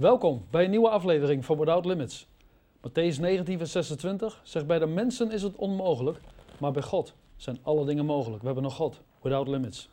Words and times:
Welkom 0.00 0.46
bij 0.50 0.64
een 0.64 0.70
nieuwe 0.70 0.88
aflevering 0.88 1.44
van 1.44 1.58
Without 1.58 1.84
Limits. 1.84 2.28
Matthäus 2.76 3.20
19, 3.20 3.58
vers 3.58 3.72
26 3.72 4.40
zegt: 4.42 4.66
Bij 4.66 4.78
de 4.78 4.86
mensen 4.86 5.30
is 5.30 5.42
het 5.42 5.56
onmogelijk, 5.56 6.20
maar 6.58 6.72
bij 6.72 6.82
God 6.82 7.14
zijn 7.36 7.58
alle 7.62 7.84
dingen 7.84 8.04
mogelijk. 8.04 8.40
We 8.40 8.46
hebben 8.46 8.64
nog 8.64 8.74
God, 8.74 9.00
Without 9.22 9.48
Limits. 9.48 9.88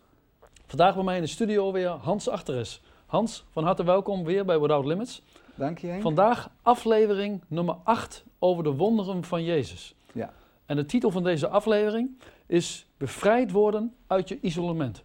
Vandaag 0.65 0.95
bij 0.95 1.03
mij 1.03 1.15
in 1.15 1.21
de 1.21 1.27
studio 1.27 1.71
weer 1.71 1.89
Hans 1.89 2.29
Achteres. 2.29 2.81
Hans, 3.05 3.45
van 3.49 3.63
harte 3.63 3.83
welkom 3.83 4.23
weer 4.23 4.45
bij 4.45 4.59
Without 4.59 4.85
Limits. 4.85 5.23
Dank 5.55 5.77
je. 5.77 5.87
Henk. 5.87 6.01
Vandaag 6.01 6.49
aflevering 6.61 7.41
nummer 7.47 7.75
8 7.83 8.25
over 8.39 8.63
de 8.63 8.71
wonderen 8.71 9.23
van 9.23 9.43
Jezus. 9.43 9.95
Ja. 10.13 10.33
En 10.65 10.75
de 10.75 10.85
titel 10.85 11.11
van 11.11 11.23
deze 11.23 11.47
aflevering 11.47 12.17
is 12.45 12.87
Bevrijd 12.97 13.51
worden 13.51 13.95
uit 14.07 14.29
je 14.29 14.39
isolement. 14.41 15.03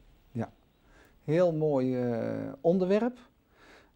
Heel 1.25 1.53
mooi 1.53 1.97
eh, 1.97 2.53
onderwerp. 2.61 3.19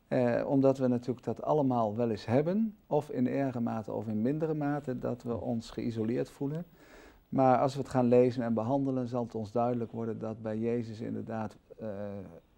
Eh, 0.09 0.43
omdat 0.47 0.79
we 0.79 0.87
natuurlijk 0.87 1.27
dat 1.27 1.43
allemaal 1.43 1.97
wel 1.97 2.11
eens 2.11 2.27
hebben, 2.27 2.77
of 2.87 3.11
in 3.11 3.29
erge 3.29 3.61
mate 3.61 3.93
of 3.93 4.07
in 4.07 4.23
mindere 4.23 4.55
mate, 4.55 4.99
dat 4.99 5.23
we 5.23 5.41
ons 5.41 5.71
geïsoleerd 5.71 6.31
voelen. 6.31 6.65
Maar 7.29 7.59
als 7.59 7.75
we 7.75 7.81
het 7.81 7.89
gaan 7.89 8.07
lezen 8.09 8.43
en 8.43 8.55
behandelen, 8.55 9.09
zal 9.09 9.23
het 9.23 9.35
ons 9.35 9.53
duidelijk 9.53 9.93
worden 9.93 10.19
dat 10.19 10.43
bij 10.43 10.59
Jezus 10.59 11.01
inderdaad 11.01 11.57
eh, 11.79 11.89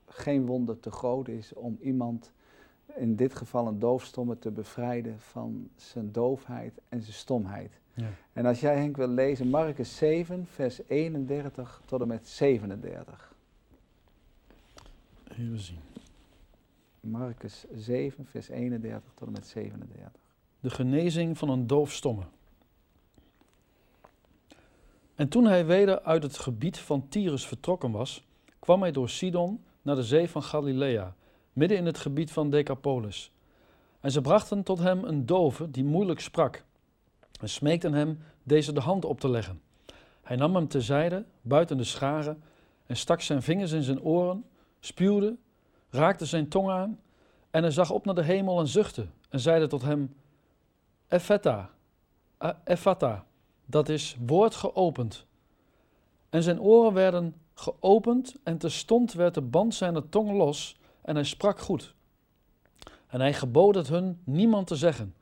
geen 0.06 0.46
wonder 0.46 0.80
te 0.80 0.90
groot 0.90 1.28
is 1.28 1.54
om 1.54 1.78
iemand, 1.80 2.32
in 2.96 3.16
dit 3.16 3.34
geval 3.34 3.66
een 3.66 3.78
doofstomme, 3.78 4.38
te 4.38 4.50
bevrijden 4.50 5.20
van 5.20 5.68
zijn 5.76 6.12
doofheid 6.12 6.80
en 6.88 7.02
zijn 7.02 7.14
stomheid. 7.14 7.80
Ja. 7.94 8.08
En 8.32 8.46
als 8.46 8.60
jij 8.60 8.76
Henk 8.76 8.96
wil 8.96 9.08
lezen, 9.08 9.48
Marcus 9.48 9.96
7, 9.96 10.46
vers 10.46 10.80
31 10.86 11.82
tot 11.84 12.00
en 12.00 12.08
met 12.08 12.28
37. 12.28 13.34
Even 15.30 15.58
zien. 15.58 15.78
Marcus 17.10 17.64
7, 17.74 18.26
vers 18.26 18.48
31 18.48 19.12
tot 19.14 19.26
en 19.26 19.32
met 19.32 19.46
37. 19.46 20.20
De 20.60 20.70
genezing 20.70 21.38
van 21.38 21.48
een 21.48 21.66
doofstomme. 21.66 22.22
En 25.14 25.28
toen 25.28 25.44
hij 25.44 25.66
weder 25.66 26.00
uit 26.00 26.22
het 26.22 26.38
gebied 26.38 26.78
van 26.78 27.08
Tyrus 27.08 27.46
vertrokken 27.46 27.90
was, 27.90 28.26
kwam 28.58 28.80
hij 28.82 28.92
door 28.92 29.08
Sidon 29.08 29.64
naar 29.82 29.94
de 29.94 30.02
zee 30.02 30.30
van 30.30 30.42
Galilea, 30.42 31.14
midden 31.52 31.78
in 31.78 31.86
het 31.86 31.98
gebied 31.98 32.30
van 32.30 32.50
Decapolis. 32.50 33.32
En 34.00 34.10
ze 34.10 34.20
brachten 34.20 34.62
tot 34.62 34.78
hem 34.78 35.04
een 35.04 35.26
dove 35.26 35.70
die 35.70 35.84
moeilijk 35.84 36.20
sprak, 36.20 36.64
en 37.40 37.48
smeekten 37.48 37.92
hem 37.92 38.18
deze 38.42 38.72
de 38.72 38.80
hand 38.80 39.04
op 39.04 39.20
te 39.20 39.28
leggen. 39.28 39.60
Hij 40.22 40.36
nam 40.36 40.54
hem 40.54 40.68
terzijde, 40.68 41.24
buiten 41.40 41.76
de 41.76 41.84
scharen, 41.84 42.42
en 42.86 42.96
stak 42.96 43.20
zijn 43.20 43.42
vingers 43.42 43.72
in 43.72 43.82
zijn 43.82 44.00
oren, 44.00 44.44
spuwde, 44.80 45.36
raakte 45.98 46.26
zijn 46.26 46.48
tong 46.48 46.70
aan, 46.70 47.00
en 47.50 47.62
hij 47.62 47.70
zag 47.70 47.90
op 47.90 48.04
naar 48.04 48.14
de 48.14 48.22
hemel 48.22 48.58
en 48.58 48.68
zuchtte, 48.68 49.06
en 49.28 49.40
zeide 49.40 49.66
tot 49.66 49.82
hem, 49.82 50.14
Epheta, 51.08 51.70
eh, 52.38 52.50
Ephata, 52.64 53.24
dat 53.66 53.88
is 53.88 54.16
woord 54.26 54.54
geopend. 54.54 55.26
En 56.30 56.42
zijn 56.42 56.60
oren 56.60 56.92
werden 56.92 57.34
geopend 57.54 58.34
en 58.42 58.58
terstond 58.58 59.12
werd 59.12 59.34
de 59.34 59.40
band 59.40 59.74
zijner 59.74 60.08
tong 60.08 60.32
los 60.32 60.78
en 61.02 61.14
hij 61.14 61.24
sprak 61.24 61.58
goed. 61.58 61.94
En 63.06 63.20
hij 63.20 63.34
gebood 63.34 63.74
het 63.74 63.88
hun 63.88 64.20
niemand 64.24 64.66
te 64.66 64.76
zeggen. 64.76 65.14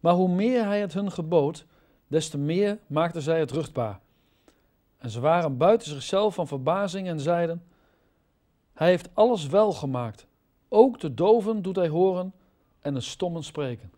Maar 0.00 0.14
hoe 0.14 0.28
meer 0.28 0.64
hij 0.64 0.80
het 0.80 0.92
hun 0.92 1.12
gebood, 1.12 1.64
des 2.06 2.28
te 2.28 2.38
meer 2.38 2.78
maakten 2.86 3.22
zij 3.22 3.38
het 3.38 3.50
ruchtbaar. 3.50 4.00
En 4.98 5.10
ze 5.10 5.20
waren 5.20 5.56
buiten 5.56 5.88
zichzelf 5.88 6.34
van 6.34 6.46
verbazing 6.46 7.08
en 7.08 7.20
zeiden, 7.20 7.62
hij 8.80 8.88
heeft 8.88 9.08
alles 9.14 9.46
wel 9.46 9.72
gemaakt. 9.72 10.26
Ook 10.68 11.00
de 11.00 11.14
doven 11.14 11.62
doet 11.62 11.76
hij 11.76 11.88
horen 11.88 12.32
en 12.80 12.94
de 12.94 13.00
stommen 13.00 13.42
spreken. 13.42 13.90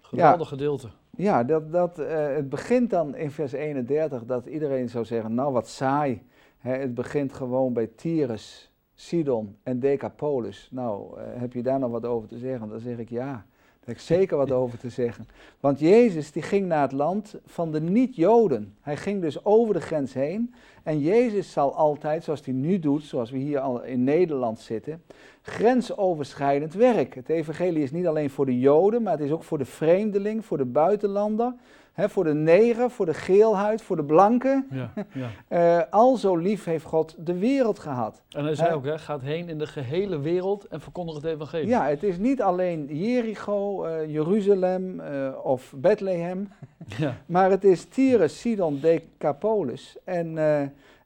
Geweldig 0.00 0.48
gedeelte. 0.48 0.88
Ja, 1.16 1.44
dat, 1.44 1.72
dat, 1.72 1.98
eh, 1.98 2.34
het 2.34 2.48
begint 2.48 2.90
dan 2.90 3.14
in 3.14 3.30
vers 3.30 3.52
31 3.52 4.24
dat 4.24 4.46
iedereen 4.46 4.88
zou 4.88 5.04
zeggen, 5.04 5.34
nou 5.34 5.52
wat 5.52 5.68
saai. 5.68 6.22
Het 6.58 6.94
begint 6.94 7.32
gewoon 7.32 7.72
bij 7.72 7.86
Tyrus, 7.86 8.72
Sidon 8.94 9.56
en 9.62 9.80
Decapolis. 9.80 10.68
Nou, 10.70 11.20
eh, 11.20 11.24
heb 11.40 11.52
je 11.52 11.62
daar 11.62 11.78
nog 11.78 11.90
wat 11.90 12.04
over 12.04 12.28
te 12.28 12.38
zeggen? 12.38 12.68
Dan 12.68 12.80
zeg 12.80 12.98
ik 12.98 13.08
ja, 13.08 13.46
heb 13.86 13.94
ik 13.94 14.00
zeker 14.00 14.36
wat 14.36 14.50
over 14.50 14.78
te 14.78 14.90
zeggen. 14.90 15.28
Want 15.60 15.80
Jezus 15.80 16.32
die 16.32 16.42
ging 16.42 16.66
naar 16.66 16.82
het 16.82 16.92
land 16.92 17.34
van 17.46 17.72
de 17.72 17.80
niet-Joden. 17.80 18.74
Hij 18.80 18.96
ging 18.96 19.20
dus 19.20 19.44
over 19.44 19.74
de 19.74 19.80
grens 19.80 20.14
heen. 20.14 20.54
En 20.82 21.00
Jezus 21.00 21.52
zal 21.52 21.74
altijd, 21.74 22.24
zoals 22.24 22.44
hij 22.44 22.54
nu 22.54 22.78
doet, 22.78 23.02
zoals 23.02 23.30
we 23.30 23.38
hier 23.38 23.58
al 23.58 23.82
in 23.82 24.04
Nederland 24.04 24.58
zitten, 24.58 25.02
grensoverschrijdend 25.42 26.74
werk. 26.74 27.14
Het 27.14 27.28
evangelie 27.28 27.82
is 27.82 27.90
niet 27.90 28.06
alleen 28.06 28.30
voor 28.30 28.46
de 28.46 28.58
Joden, 28.58 29.02
maar 29.02 29.12
het 29.12 29.22
is 29.22 29.30
ook 29.30 29.44
voor 29.44 29.58
de 29.58 29.64
vreemdeling, 29.64 30.44
voor 30.44 30.58
de 30.58 30.64
buitenlander, 30.64 31.54
hè, 31.96 32.08
voor 32.08 32.24
de 32.24 32.34
neger, 32.34 32.90
voor 32.90 33.06
de 33.06 33.14
geelhuid, 33.14 33.82
voor 33.82 33.96
de 33.96 34.04
blanke. 34.04 34.64
Ja, 34.70 34.92
ja. 35.12 35.28
Eh, 35.48 35.92
al 35.92 36.16
zo 36.16 36.36
lief 36.36 36.64
heeft 36.64 36.84
God 36.84 37.14
de 37.18 37.38
wereld 37.38 37.78
gehad. 37.78 38.22
En 38.30 38.44
hij 38.44 38.54
zei 38.54 38.74
ook, 38.74 38.84
hè, 38.84 38.98
gaat 38.98 39.22
heen 39.22 39.48
in 39.48 39.58
de 39.58 39.66
gehele 39.66 40.20
wereld 40.20 40.64
en 40.64 40.80
verkondig 40.80 41.14
het 41.14 41.24
evangelie. 41.24 41.66
Ja, 41.66 41.86
het 41.86 42.02
is 42.02 42.18
niet 42.18 42.42
alleen 42.42 42.86
Jericho, 42.86 43.84
eh, 43.84 44.12
Jeruzalem 44.12 45.00
eh, 45.00 45.32
of 45.42 45.72
Bethlehem, 45.76 46.48
Ja. 46.98 47.16
maar 47.26 47.50
het 47.50 47.64
is 47.64 47.84
Tyrus, 47.84 48.40
Sidon, 48.40 48.80
Decapolis. 48.80 49.96
En, 50.04 50.38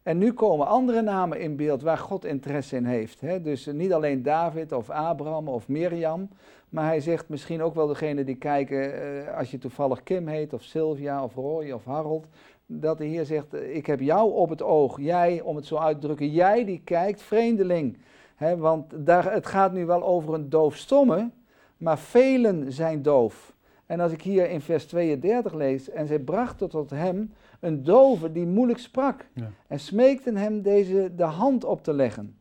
en 0.02 0.18
nu 0.18 0.32
komen 0.32 0.66
andere 0.66 1.02
namen 1.02 1.40
in 1.40 1.56
beeld 1.56 1.82
waar 1.82 1.98
God 1.98 2.24
interesse 2.24 2.76
in 2.76 2.84
heeft. 2.84 3.20
Hè? 3.20 3.42
Dus 3.42 3.66
niet 3.66 3.92
alleen 3.92 4.22
David 4.22 4.72
of 4.72 4.90
Abraham 4.90 5.48
of 5.48 5.68
Mirjam, 5.68 6.28
maar 6.70 6.86
hij 6.86 7.00
zegt 7.00 7.28
misschien 7.28 7.62
ook 7.62 7.74
wel 7.74 7.86
degene 7.86 8.24
die 8.24 8.36
kijken, 8.36 9.02
eh, 9.02 9.38
als 9.38 9.50
je 9.50 9.58
toevallig 9.58 10.02
Kim 10.02 10.26
heet 10.26 10.52
of 10.52 10.62
Sylvia 10.62 11.24
of 11.24 11.34
Roy 11.34 11.70
of 11.70 11.84
Harold, 11.84 12.26
dat 12.66 12.98
de 12.98 13.04
Heer 13.04 13.24
zegt, 13.24 13.54
eh, 13.54 13.76
ik 13.76 13.86
heb 13.86 14.00
jou 14.00 14.32
op 14.32 14.48
het 14.48 14.62
oog. 14.62 14.98
Jij, 15.00 15.40
om 15.40 15.56
het 15.56 15.66
zo 15.66 15.76
uit 15.76 16.00
te 16.00 16.06
drukken, 16.06 16.30
jij 16.30 16.64
die 16.64 16.80
kijkt, 16.84 17.22
vreemdeling. 17.22 17.98
Hè, 18.36 18.56
want 18.56 19.06
daar, 19.06 19.32
het 19.32 19.46
gaat 19.46 19.72
nu 19.72 19.86
wel 19.86 20.02
over 20.02 20.34
een 20.34 20.48
doofstomme, 20.48 21.30
maar 21.76 21.98
velen 21.98 22.72
zijn 22.72 23.02
doof. 23.02 23.54
En 23.86 24.00
als 24.00 24.12
ik 24.12 24.22
hier 24.22 24.50
in 24.50 24.60
vers 24.60 24.86
32 24.86 25.54
lees, 25.54 25.90
en 25.90 26.06
zij 26.06 26.18
brachten 26.18 26.68
tot 26.68 26.90
hem 26.90 27.32
een 27.60 27.82
dove 27.82 28.32
die 28.32 28.46
moeilijk 28.46 28.78
sprak. 28.78 29.26
Ja. 29.32 29.50
En 29.66 29.80
smeekten 29.80 30.36
hem 30.36 30.62
deze 30.62 31.12
de 31.16 31.24
hand 31.24 31.64
op 31.64 31.82
te 31.82 31.92
leggen. 31.92 32.39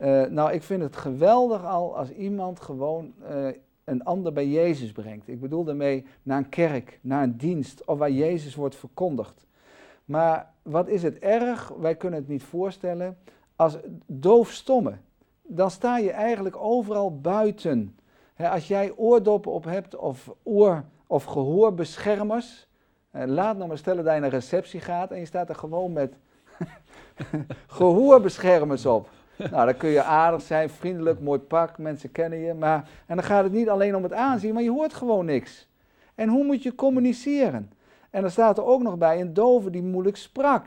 Eh, 0.00 0.22
nou, 0.22 0.52
ik 0.52 0.62
vind 0.62 0.82
het 0.82 0.96
geweldig 0.96 1.64
al 1.64 1.96
als 1.96 2.10
iemand 2.10 2.60
gewoon 2.60 3.12
eh, 3.28 3.46
een 3.84 4.04
ander 4.04 4.32
bij 4.32 4.46
Jezus 4.46 4.92
brengt. 4.92 5.28
Ik 5.28 5.40
bedoel 5.40 5.64
daarmee 5.64 6.06
naar 6.22 6.38
een 6.38 6.48
kerk, 6.48 6.98
naar 7.02 7.22
een 7.22 7.36
dienst 7.36 7.84
of 7.84 7.98
waar 7.98 8.10
Jezus 8.10 8.54
wordt 8.54 8.76
verkondigd. 8.76 9.46
Maar 10.04 10.52
wat 10.62 10.88
is 10.88 11.02
het 11.02 11.18
erg, 11.18 11.68
wij 11.68 11.94
kunnen 11.94 12.18
het 12.18 12.28
niet 12.28 12.42
voorstellen, 12.42 13.18
als 13.56 13.76
doofstomme. 14.06 14.92
Dan 15.42 15.70
sta 15.70 15.98
je 15.98 16.10
eigenlijk 16.10 16.56
overal 16.56 17.20
buiten. 17.20 17.98
Als 18.36 18.68
jij 18.68 18.92
oordoppen 18.96 19.52
op 19.52 19.64
hebt 19.64 19.96
of 19.96 20.30
oor- 20.42 20.84
of 21.06 21.24
gehoorbeschermers, 21.24 22.68
eh, 23.10 23.26
laat 23.26 23.56
nou 23.56 23.68
maar 23.68 23.78
stellen 23.78 24.04
dat 24.04 24.14
je 24.14 24.20
naar 24.20 24.32
een 24.32 24.38
receptie 24.38 24.80
gaat 24.80 25.10
en 25.10 25.18
je 25.18 25.26
staat 25.26 25.48
er 25.48 25.54
gewoon 25.54 25.92
met 25.92 26.14
gehoorbeschermers 27.78 28.86
op. 28.86 29.08
Nou, 29.50 29.66
dan 29.66 29.76
kun 29.76 29.88
je 29.88 30.02
aardig 30.02 30.42
zijn, 30.42 30.70
vriendelijk, 30.70 31.20
mooi 31.20 31.38
pak, 31.38 31.78
mensen 31.78 32.12
kennen 32.12 32.38
je. 32.38 32.54
Maar, 32.54 32.88
en 33.06 33.16
dan 33.16 33.24
gaat 33.24 33.44
het 33.44 33.52
niet 33.52 33.68
alleen 33.68 33.96
om 33.96 34.02
het 34.02 34.12
aanzien, 34.12 34.54
maar 34.54 34.62
je 34.62 34.70
hoort 34.70 34.94
gewoon 34.94 35.24
niks. 35.24 35.68
En 36.14 36.28
hoe 36.28 36.44
moet 36.44 36.62
je 36.62 36.74
communiceren? 36.74 37.72
En 38.10 38.20
dan 38.20 38.30
staat 38.30 38.58
er 38.58 38.64
ook 38.64 38.82
nog 38.82 38.98
bij 38.98 39.20
een 39.20 39.34
dove 39.34 39.70
die 39.70 39.82
moeilijk 39.82 40.16
sprak. 40.16 40.66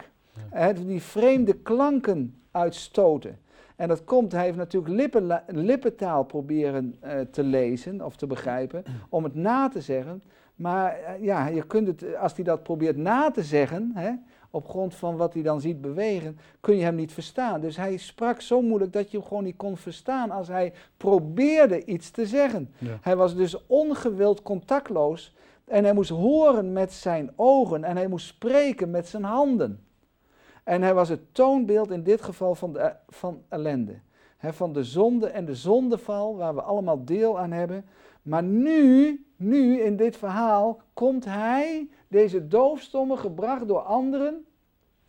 Hè, 0.50 0.74
die 0.74 1.02
vreemde 1.02 1.54
klanken 1.54 2.42
uitstoten. 2.52 3.40
En 3.76 3.88
dat 3.88 4.04
komt, 4.04 4.32
hij 4.32 4.44
heeft 4.44 4.58
natuurlijk 4.58 4.94
lippen, 4.94 5.44
lippentaal 5.48 6.24
proberen 6.24 6.96
eh, 7.00 7.20
te 7.20 7.44
lezen 7.44 8.06
of 8.06 8.16
te 8.16 8.28
begrijpen, 8.28 8.84
om 9.10 9.24
het 9.24 9.36
na 9.36 9.70
te 9.70 9.82
zeggen. 9.82 10.24
Maar 10.56 11.00
eh, 11.00 11.24
ja, 11.24 11.48
je 11.48 11.68
kunt 11.68 11.88
het, 11.88 12.16
als 12.16 12.36
hij 12.36 12.44
dat 12.44 12.64
probeert 12.64 12.98
na 12.98 13.32
te 13.32 13.44
zeggen, 13.44 13.92
hè, 13.94 14.12
op 14.54 14.70
grond 14.70 14.96
van 14.96 15.18
wat 15.18 15.34
hij 15.34 15.44
dan 15.44 15.62
ziet 15.62 15.82
bewegen, 15.82 16.38
kun 16.60 16.76
je 16.76 16.84
hem 16.84 16.96
niet 16.96 17.12
verstaan. 17.12 17.62
Dus 17.62 17.78
hij 17.78 17.98
sprak 17.98 18.42
zo 18.42 18.62
moeilijk 18.62 18.94
dat 18.94 19.12
je 19.12 19.18
hem 19.18 19.28
gewoon 19.28 19.44
niet 19.44 19.56
kon 19.56 19.78
verstaan 19.78 20.32
als 20.32 20.48
hij 20.48 20.74
probeerde 20.98 21.86
iets 21.86 22.12
te 22.12 22.26
zeggen. 22.26 22.74
Ja. 22.78 22.98
Hij 23.02 23.16
was 23.16 23.36
dus 23.36 23.66
ongewild 23.68 24.42
contactloos 24.42 25.36
en 25.66 25.84
hij 25.84 25.94
moest 25.94 26.10
horen 26.10 26.74
met 26.74 26.94
zijn 26.94 27.32
ogen 27.36 27.84
en 27.84 27.98
hij 27.98 28.08
moest 28.08 28.28
spreken 28.28 28.90
met 28.90 29.08
zijn 29.08 29.24
handen. 29.24 29.86
En 30.64 30.82
hij 30.82 30.94
was 30.94 31.10
het 31.10 31.34
toonbeeld 31.34 31.92
in 31.92 32.04
dit 32.04 32.22
geval 32.22 32.56
van, 32.56 32.74
de, 32.74 32.96
van 33.08 33.42
ellende. 33.50 34.00
Van 34.40 34.74
de 34.74 34.84
zonde 34.84 35.28
en 35.28 35.46
de 35.46 35.56
zondeval 35.56 36.36
waar 36.38 36.56
we 36.56 36.62
allemaal 36.62 37.06
deel 37.06 37.40
aan 37.40 37.52
hebben. 37.52 37.86
Maar 38.24 38.44
nu, 38.44 39.26
nu 39.36 39.82
in 39.82 39.96
dit 39.96 40.18
verhaal, 40.18 40.82
komt 40.94 41.26
hij, 41.26 41.90
deze 42.08 42.48
doofstomme, 42.48 43.18
gebracht 43.18 43.68
door 43.68 43.80
anderen 43.80 44.46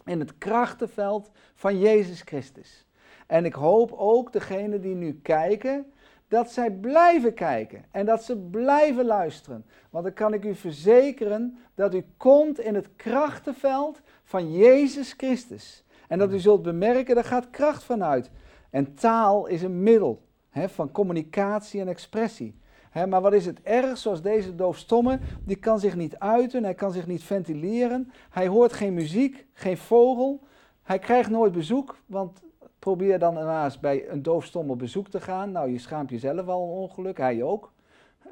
in 0.05 0.21
het 0.21 0.39
krachtenveld 0.39 1.31
van 1.55 1.79
Jezus 1.79 2.21
Christus. 2.21 2.87
En 3.27 3.45
ik 3.45 3.55
hoop 3.55 3.93
ook 3.93 4.33
degenen 4.33 4.81
die 4.81 4.95
nu 4.95 5.21
kijken, 5.23 5.93
dat 6.29 6.51
zij 6.51 6.71
blijven 6.71 7.35
kijken 7.35 7.85
en 7.91 8.07
dat 8.07 8.25
ze 8.25 8.37
blijven 8.37 9.05
luisteren. 9.05 9.65
Want 9.91 10.05
dan 10.05 10.13
kan 10.13 10.35
ik 10.35 10.45
u 10.45 10.55
verzekeren 10.55 11.59
dat 11.75 11.95
u 11.95 12.05
komt 12.17 12.61
in 12.61 12.75
het 12.75 12.89
krachtenveld 12.97 14.01
van 14.25 14.53
Jezus 14.53 15.13
Christus. 15.13 15.85
En 16.09 16.19
dat 16.19 16.33
u 16.33 16.39
zult 16.39 16.63
bemerken, 16.63 17.15
daar 17.15 17.25
gaat 17.25 17.51
kracht 17.51 17.85
vanuit. 17.85 18.31
En 18.71 18.95
taal 18.95 19.47
is 19.47 19.63
een 19.63 19.83
middel 19.83 20.23
hè, 20.51 20.69
van 20.69 20.93
communicatie 20.93 21.81
en 21.81 21.89
expressie. 21.89 22.63
Maar 22.95 23.21
wat 23.21 23.33
is 23.33 23.47
het 23.47 23.63
erg, 23.63 23.99
zoals 23.99 24.23
deze 24.23 24.55
doofstomme, 24.55 25.19
die 25.45 25.57
kan 25.57 25.79
zich 25.79 25.97
niet 25.97 26.19
uiten, 26.19 26.65
hij 26.65 26.75
kan 26.75 26.93
zich 26.93 27.07
niet 27.07 27.23
ventileren, 27.23 28.13
hij 28.31 28.47
hoort 28.47 28.73
geen 28.73 28.95
muziek, 28.95 29.47
geen 29.53 29.77
vogel, 29.77 30.41
hij 30.83 30.99
krijgt 30.99 31.31
nooit 31.31 31.53
bezoek, 31.53 31.97
want 32.07 32.43
probeer 32.79 33.19
dan 33.19 33.65
eens 33.65 33.81
bij 33.81 34.09
een 34.09 34.23
doofstomme 34.23 34.77
bezoek 34.77 35.09
te 35.09 35.21
gaan. 35.21 35.53
Nou, 35.53 35.71
je 35.71 35.79
schaamt 35.79 36.11
jezelf 36.11 36.47
al 36.47 36.63
een 36.63 36.69
ongeluk, 36.69 37.19
hij 37.19 37.43
ook. 37.43 37.73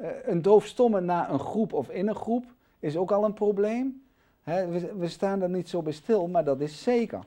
Uh, 0.01 0.09
een 0.25 0.43
doofstomme 0.43 1.01
na 1.01 1.31
een 1.31 1.39
groep 1.39 1.73
of 1.73 1.91
in 1.91 2.09
een 2.09 2.15
groep 2.15 2.45
is 2.79 2.97
ook 2.97 3.13
al 3.13 3.25
een 3.25 3.35
probleem. 3.35 4.03
we, 4.45 4.93
we 4.99 5.09
staan 5.09 5.43
er 5.43 5.49
niet 5.49 5.69
zo 5.69 5.83
bij 5.83 5.93
stil, 5.93 6.29
maar 6.29 6.45
dat 6.45 6.61
is 6.61 6.83
zeker. 6.83 7.21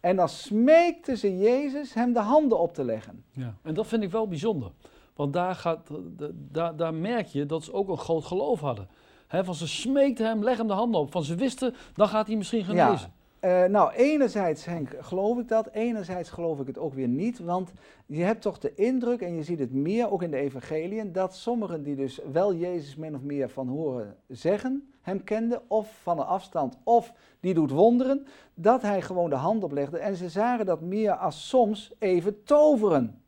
En 0.00 0.16
dan 0.16 0.28
smeekte 0.28 1.16
ze 1.16 1.38
Jezus 1.38 1.94
hem 1.94 2.12
de 2.12 2.20
handen 2.20 2.58
op 2.58 2.74
te 2.74 2.84
leggen. 2.84 3.24
Ja, 3.30 3.54
en 3.62 3.74
dat 3.74 3.86
vind 3.86 4.02
ik 4.02 4.10
wel 4.10 4.28
bijzonder. 4.28 4.70
Want 5.16 5.32
daar, 5.32 5.54
gaat, 5.54 5.88
daar, 6.32 6.76
daar 6.76 6.94
merk 6.94 7.26
je 7.26 7.46
dat 7.46 7.64
ze 7.64 7.72
ook 7.72 7.88
een 7.88 7.98
groot 7.98 8.24
geloof 8.24 8.60
hadden. 8.60 8.88
van 9.28 9.54
ze 9.54 9.68
smeekten 9.68 10.26
hem, 10.26 10.42
leg 10.42 10.56
hem 10.56 10.66
de 10.66 10.72
handen 10.72 11.00
op. 11.00 11.12
Van 11.12 11.24
ze 11.24 11.34
wisten, 11.34 11.74
dan 11.94 12.08
gaat 12.08 12.26
hij 12.26 12.36
misschien 12.36 12.64
genezen. 12.64 13.12
Ja. 13.40 13.64
Uh, 13.64 13.64
nou, 13.64 13.92
enerzijds 13.92 14.64
Henk, 14.64 14.96
geloof 15.00 15.38
ik 15.38 15.48
dat. 15.48 15.68
Enerzijds 15.72 16.30
geloof 16.30 16.60
ik 16.60 16.66
het 16.66 16.78
ook 16.78 16.94
weer 16.94 17.08
niet. 17.08 17.38
Want 17.38 17.72
je 18.06 18.22
hebt 18.22 18.42
toch 18.42 18.58
de 18.58 18.74
indruk, 18.74 19.20
en 19.20 19.34
je 19.34 19.42
ziet 19.42 19.58
het 19.58 19.72
meer 19.72 20.10
ook 20.10 20.22
in 20.22 20.30
de 20.30 20.36
evangeliën, 20.36 21.12
dat 21.12 21.34
sommigen 21.34 21.82
die 21.82 21.96
dus 21.96 22.20
wel 22.32 22.54
Jezus 22.54 22.96
min 22.96 23.14
of 23.14 23.22
meer 23.22 23.48
van 23.48 23.68
horen 23.68 24.16
zeggen, 24.28 24.92
hem 25.00 25.24
kenden, 25.24 25.62
of 25.66 25.98
van 26.02 26.18
een 26.18 26.26
afstand, 26.26 26.78
of 26.82 27.12
die 27.40 27.54
doet 27.54 27.70
wonderen, 27.70 28.26
dat 28.54 28.82
hij 28.82 29.02
gewoon 29.02 29.30
de 29.30 29.36
hand 29.36 29.64
oplegde. 29.64 29.98
En 29.98 30.16
ze 30.16 30.28
zagen 30.28 30.66
dat 30.66 30.80
meer 30.80 31.12
als 31.12 31.48
soms 31.48 31.92
even 31.98 32.42
toveren. 32.42 33.20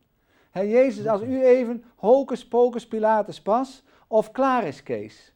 He, 0.50 0.60
Jezus, 0.60 1.06
als 1.06 1.22
u 1.22 1.44
even 1.44 1.84
hocus 1.96 2.48
pocus 2.48 2.86
Pilatus 2.86 3.40
pas, 3.40 3.82
of 4.06 4.30
klaar 4.30 4.66
is 4.66 4.82
Kees. 4.82 5.32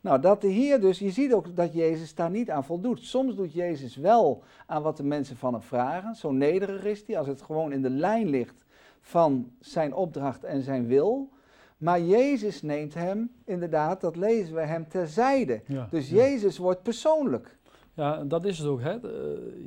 Nou, 0.00 0.20
dat 0.20 0.40
de 0.40 0.48
Heer 0.48 0.80
dus, 0.80 0.98
je 0.98 1.10
ziet 1.10 1.32
ook 1.32 1.56
dat 1.56 1.72
Jezus 1.72 2.14
daar 2.14 2.30
niet 2.30 2.50
aan 2.50 2.64
voldoet. 2.64 3.04
Soms 3.04 3.34
doet 3.34 3.52
Jezus 3.52 3.96
wel 3.96 4.42
aan 4.66 4.82
wat 4.82 4.96
de 4.96 5.02
mensen 5.02 5.36
van 5.36 5.52
hem 5.52 5.62
vragen. 5.62 6.14
Zo 6.14 6.32
nederig 6.32 6.84
is 6.84 7.02
hij, 7.06 7.18
als 7.18 7.26
het 7.26 7.42
gewoon 7.42 7.72
in 7.72 7.82
de 7.82 7.90
lijn 7.90 8.28
ligt 8.28 8.64
van 9.00 9.52
zijn 9.60 9.94
opdracht 9.94 10.44
en 10.44 10.62
zijn 10.62 10.86
wil. 10.86 11.28
Maar 11.76 12.00
Jezus 12.00 12.62
neemt 12.62 12.94
hem, 12.94 13.30
inderdaad, 13.44 14.00
dat 14.00 14.16
lezen 14.16 14.54
we 14.54 14.60
hem 14.60 14.88
terzijde. 14.88 15.62
dus 15.90 16.10
Jezus 16.10 16.58
wordt 16.58 16.82
persoonlijk. 16.82 17.56
Ja, 17.94 18.24
dat 18.24 18.44
is 18.44 18.58
het 18.58 18.68
ook. 18.68 18.80
Hè? 18.80 18.96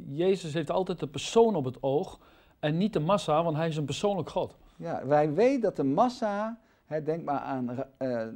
Jezus 0.08 0.54
heeft 0.54 0.72
altijd 0.72 1.00
de 1.00 1.08
persoon 1.08 1.56
op 1.56 1.66
het 1.66 1.84
oog 1.84 2.20
en 2.60 2.78
niet 2.78 2.94
de 2.94 3.00
massa, 3.00 3.44
want 3.44 3.58
hij 3.58 3.68
is 3.68 3.78
een 3.78 3.86
persoonlijk 3.86 4.30
God. 4.30 4.56
Ja, 4.78 5.06
wij 5.06 5.34
weten 5.34 5.62
dat 5.62 5.76
de 5.76 5.84
massa, 5.84 6.60
hè, 6.86 7.04
denk 7.04 7.24
maar 7.24 7.40
aan 7.40 7.70
uh, 7.70 7.86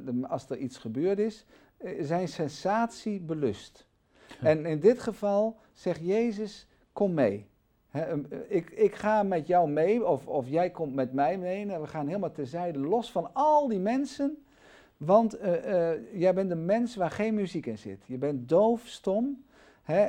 de, 0.04 0.24
als 0.28 0.50
er 0.50 0.56
iets 0.56 0.78
gebeurd 0.78 1.18
is, 1.18 1.44
uh, 1.78 2.04
zijn 2.04 2.28
sensatie 2.28 3.20
belust. 3.20 3.86
En 4.40 4.66
in 4.66 4.80
dit 4.80 5.00
geval 5.00 5.56
zegt 5.72 6.00
Jezus, 6.00 6.66
kom 6.92 7.14
mee. 7.14 7.46
Hè, 7.88 8.16
ik, 8.48 8.70
ik 8.70 8.94
ga 8.94 9.22
met 9.22 9.46
jou 9.46 9.70
mee, 9.70 10.06
of, 10.06 10.26
of 10.26 10.48
jij 10.48 10.70
komt 10.70 10.94
met 10.94 11.12
mij 11.12 11.38
mee. 11.38 11.70
En 11.70 11.80
we 11.80 11.86
gaan 11.86 12.06
helemaal 12.06 12.32
terzijde, 12.32 12.78
los 12.78 13.12
van 13.12 13.34
al 13.34 13.68
die 13.68 13.78
mensen. 13.78 14.44
Want 14.96 15.42
uh, 15.42 16.18
jij 16.20 16.34
bent 16.34 16.50
een 16.50 16.64
mens 16.64 16.96
waar 16.96 17.10
geen 17.10 17.34
muziek 17.34 17.66
in 17.66 17.78
zit. 17.78 18.02
Je 18.06 18.18
bent 18.18 18.48
doof, 18.48 18.86
stom. 18.86 19.44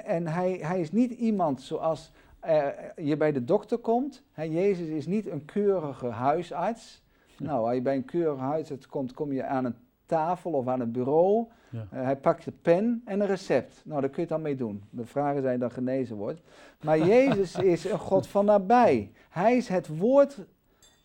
En 0.06 0.27
hij, 0.27 0.51
hij 0.62 0.79
is 0.79 0.91
niet 0.91 1.12
iemand 1.12 1.62
zoals 1.62 2.12
uh, 2.45 2.68
je 2.95 3.18
bij 3.18 3.31
de 3.31 3.44
dokter 3.44 3.78
komt. 3.78 4.24
Hè, 4.31 4.44
Jezus 4.44 4.88
is 4.88 5.06
niet 5.06 5.28
een 5.28 5.45
keurige 5.45 6.07
huisarts. 6.07 7.04
Nou, 7.38 7.66
als 7.66 7.74
je 7.74 7.81
bij 7.81 7.95
een 7.95 8.06
keurige 8.06 8.44
huisarts 8.44 8.88
komt, 8.88 9.13
kom 9.13 9.34
je 9.34 9.44
aan 9.44 9.66
een 9.66 9.75
tafel 10.06 10.51
of 10.51 10.68
aan 10.68 10.80
het 10.80 10.92
bureau. 10.92 11.48
Ja. 11.69 11.88
Uh, 11.94 12.04
hij 12.04 12.18
pakt 12.18 12.45
de 12.45 12.51
pen 12.51 13.01
en 13.06 13.19
een 13.19 13.28
recept. 13.28 13.81
Nou, 13.86 14.01
daar 14.01 14.10
kun 14.10 14.24
je 14.24 14.28
het 14.28 14.38
dan 14.38 14.42
mee 14.42 14.56
doen. 14.56 14.84
De 14.90 15.06
vragen 15.06 15.42
zijn 15.42 15.60
dan 15.60 15.72
genezen 15.72 16.16
wordt. 16.16 16.42
Maar 16.81 17.00
Jezus 17.16 17.56
is 17.56 17.86
een 17.86 18.00
God 18.00 18.28
van 18.28 18.46
nabij. 18.46 19.12
Hij 19.30 19.57
is 19.57 19.68
het 19.68 19.98
woord 19.98 20.38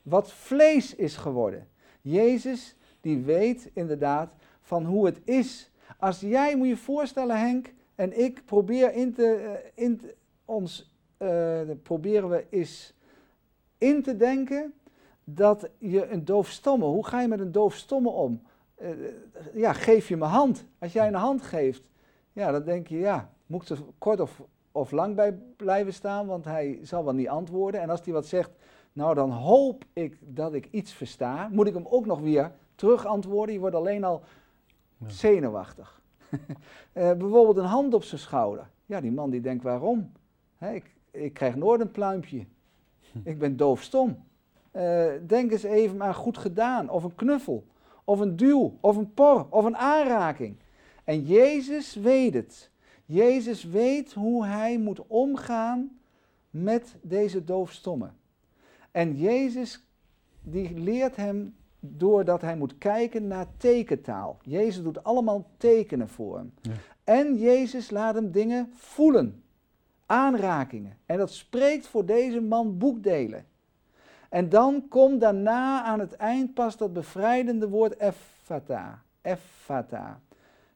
wat 0.02 0.32
vlees 0.32 0.94
is 0.94 1.16
geworden. 1.16 1.68
Jezus, 2.00 2.76
die 3.00 3.18
weet 3.18 3.70
inderdaad 3.74 4.32
van 4.60 4.84
hoe 4.84 5.06
het 5.06 5.20
is. 5.24 5.70
Als 5.98 6.20
jij, 6.20 6.56
moet 6.56 6.68
je 6.68 6.76
voorstellen 6.76 7.38
Henk, 7.38 7.72
en 7.94 8.20
ik 8.20 8.42
probeer 8.44 8.92
in 8.92 9.12
te, 9.12 9.40
uh, 9.44 9.84
in 9.84 9.98
te, 9.98 10.14
ons 10.44 10.87
proberen 11.82 12.28
we 12.28 12.46
eens 12.50 12.94
in 13.78 14.02
te 14.02 14.16
denken 14.16 14.74
dat 15.24 15.68
je 15.78 16.08
een 16.08 16.24
doofstomme, 16.24 16.84
hoe 16.84 17.06
ga 17.06 17.20
je 17.20 17.28
met 17.28 17.40
een 17.40 17.52
doofstomme 17.52 18.08
om? 18.08 18.42
Uh, 18.82 18.88
ja, 19.54 19.72
geef 19.72 20.08
je 20.08 20.16
me 20.16 20.24
hand. 20.24 20.64
Als 20.78 20.92
jij 20.92 21.06
een 21.06 21.14
hand 21.14 21.42
geeft, 21.42 21.88
ja, 22.32 22.50
dan 22.50 22.64
denk 22.64 22.86
je, 22.86 22.98
ja, 22.98 23.30
moet 23.46 23.62
ik 23.62 23.68
er 23.68 23.84
kort 23.98 24.20
of, 24.20 24.42
of 24.72 24.90
lang 24.90 25.14
bij 25.14 25.32
blijven 25.56 25.92
staan, 25.92 26.26
want 26.26 26.44
hij 26.44 26.78
zal 26.82 27.04
wel 27.04 27.14
niet 27.14 27.28
antwoorden. 27.28 27.80
En 27.80 27.90
als 27.90 28.04
hij 28.04 28.12
wat 28.12 28.26
zegt, 28.26 28.50
nou 28.92 29.14
dan 29.14 29.30
hoop 29.30 29.84
ik 29.92 30.18
dat 30.20 30.54
ik 30.54 30.68
iets 30.70 30.92
versta. 30.92 31.48
Moet 31.52 31.66
ik 31.66 31.74
hem 31.74 31.86
ook 31.86 32.06
nog 32.06 32.20
weer 32.20 32.52
terug 32.74 33.06
antwoorden? 33.06 33.54
Je 33.54 33.60
wordt 33.60 33.76
alleen 33.76 34.04
al 34.04 34.22
ja. 34.96 35.08
zenuwachtig. 35.08 36.00
uh, 36.30 36.38
bijvoorbeeld 37.22 37.56
een 37.56 37.64
hand 37.64 37.94
op 37.94 38.02
zijn 38.02 38.20
schouder. 38.20 38.70
Ja, 38.86 39.00
die 39.00 39.12
man 39.12 39.30
die 39.30 39.40
denkt 39.40 39.62
waarom? 39.62 40.12
Ik, 40.60 40.96
ik 41.24 41.32
krijg 41.32 41.54
nooit 41.54 41.80
een 41.80 41.90
pluimpje. 41.90 42.46
Ik 43.24 43.38
ben 43.38 43.56
doofstom. 43.56 44.26
Uh, 44.72 45.06
denk 45.26 45.50
eens 45.52 45.62
even 45.62 46.02
aan 46.02 46.14
goed 46.14 46.38
gedaan, 46.38 46.88
of 46.90 47.04
een 47.04 47.14
knuffel, 47.14 47.66
of 48.04 48.20
een 48.20 48.36
duw, 48.36 48.78
of 48.80 48.96
een 48.96 49.14
por, 49.14 49.46
of 49.50 49.64
een 49.64 49.76
aanraking. 49.76 50.56
En 51.04 51.24
Jezus 51.24 51.94
weet 51.94 52.34
het. 52.34 52.70
Jezus 53.04 53.64
weet 53.64 54.12
hoe 54.12 54.46
hij 54.46 54.78
moet 54.78 55.06
omgaan 55.06 55.98
met 56.50 56.96
deze 57.02 57.44
doofstomme. 57.44 58.10
En 58.90 59.16
Jezus 59.16 59.86
die 60.42 60.78
leert 60.78 61.16
hem 61.16 61.56
doordat 61.80 62.40
hij 62.40 62.56
moet 62.56 62.78
kijken 62.78 63.26
naar 63.26 63.46
tekentaal. 63.56 64.38
Jezus 64.42 64.82
doet 64.82 65.04
allemaal 65.04 65.50
tekenen 65.56 66.08
voor 66.08 66.36
hem. 66.36 66.52
Ja. 66.60 66.72
En 67.04 67.38
Jezus 67.38 67.90
laat 67.90 68.14
hem 68.14 68.30
dingen 68.30 68.72
voelen 68.74 69.42
aanrakingen. 70.08 70.96
En 71.06 71.18
dat 71.18 71.32
spreekt 71.32 71.86
voor 71.86 72.06
deze 72.06 72.40
man 72.40 72.78
boekdelen. 72.78 73.46
En 74.28 74.48
dan 74.48 74.88
komt 74.88 75.20
daarna 75.20 75.82
aan 75.82 76.00
het 76.00 76.16
eind 76.16 76.54
pas 76.54 76.76
dat 76.76 76.92
bevrijdende 76.92 77.68
woord 77.68 77.96
effata. 77.96 79.02
Effata. 79.20 80.20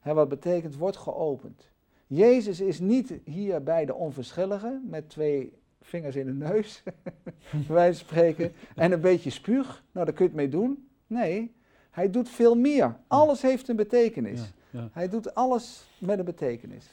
Wat 0.03 0.29
betekent 0.29 0.77
wordt 0.77 0.97
geopend. 0.97 1.71
Jezus 2.07 2.61
is 2.61 2.81
niet 2.81 3.15
hier 3.25 3.63
bij 3.63 3.85
de 3.85 3.95
onverschillige 3.95 4.81
met 4.85 5.09
twee 5.09 5.53
vingers 5.81 6.17
in 6.17 6.27
de 6.27 6.33
neus, 6.33 6.83
wij 7.69 7.93
spreken, 7.95 8.53
en 8.75 8.93
een 8.93 9.01
beetje 9.01 9.31
spuug. 9.31 9.85
Nou, 9.93 10.07
daar 10.07 10.15
kun 10.15 10.25
je 10.25 10.31
het 10.31 10.41
mee 10.41 10.49
doen. 10.49 10.89
Nee, 11.07 11.55
hij 11.91 12.11
doet 12.11 12.29
veel 12.29 12.55
meer. 12.55 12.97
Alles 13.07 13.43
heeft 13.43 13.69
een 13.69 13.77
betekenis. 13.77 14.41
Ja, 14.41 14.81
ja. 14.81 14.89
Hij 14.93 15.09
doet 15.09 15.35
alles 15.35 15.85
met 15.99 16.19
een 16.19 16.25
betekenis. 16.25 16.87